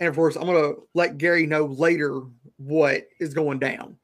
[0.00, 2.22] and of course, I'm going to let Gary know later
[2.56, 3.96] what is going down.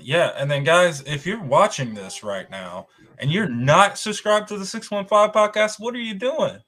[0.00, 0.32] Yeah.
[0.36, 2.88] And then, guys, if you're watching this right now
[3.18, 6.58] and you're not subscribed to the 615 podcast, what are you doing?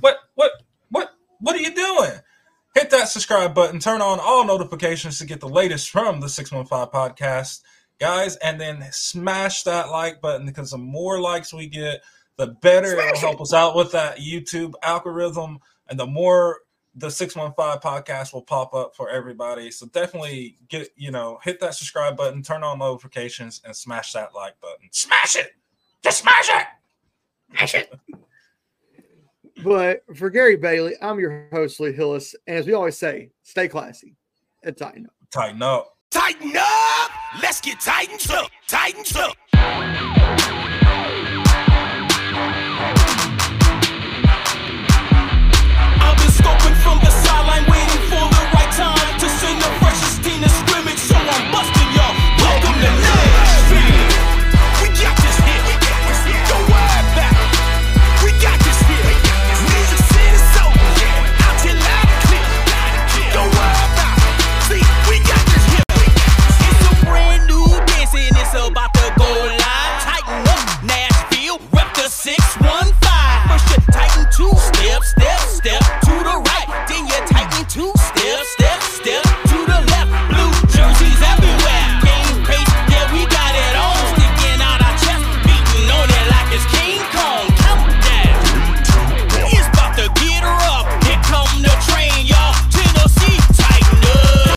[0.00, 0.50] What, what,
[0.90, 1.10] what,
[1.40, 2.12] what are you doing?
[2.74, 6.92] Hit that subscribe button, turn on all notifications to get the latest from the 615
[6.92, 7.62] podcast,
[7.98, 12.02] guys, and then smash that like button because the more likes we get,
[12.36, 13.42] the better smash it'll help it.
[13.42, 15.58] us out with that YouTube algorithm.
[15.88, 16.58] And the more
[16.96, 19.70] the 615 podcast will pop up for everybody.
[19.70, 24.34] So definitely get, you know, hit that subscribe button, turn on notifications, and smash that
[24.34, 24.88] like button.
[24.90, 25.52] Smash it!
[26.02, 26.66] Just smash it!
[27.50, 27.92] Smash it!
[29.64, 32.34] But for Gary Bailey, I'm your host, Lee Hillis.
[32.46, 34.14] And as we always say, stay classy
[34.62, 35.12] and tighten up.
[35.30, 35.96] Tighten up.
[36.10, 37.10] Tighten up!
[37.42, 38.50] Let's get tightened up!
[38.68, 40.35] Tightened up!
[50.36, 52.12] scene of scrimmage, so I'm busting y'all.
[52.44, 54.04] Welcome to Nashville.
[54.82, 55.64] We got this here.
[56.48, 57.36] Go way back.
[58.22, 59.16] We got this here.
[59.72, 60.72] Music City Soul.
[61.40, 62.44] Out here loud and clear.
[63.32, 64.16] Go way back.
[64.68, 65.88] See, we got this here.
[66.68, 69.92] It's a brand new dance and it's about to go live.
[70.04, 71.60] Tighten up, Nashville.
[71.72, 72.92] Rep the 615.
[73.48, 74.52] First you tighten two.
[74.68, 76.05] Step, step, step.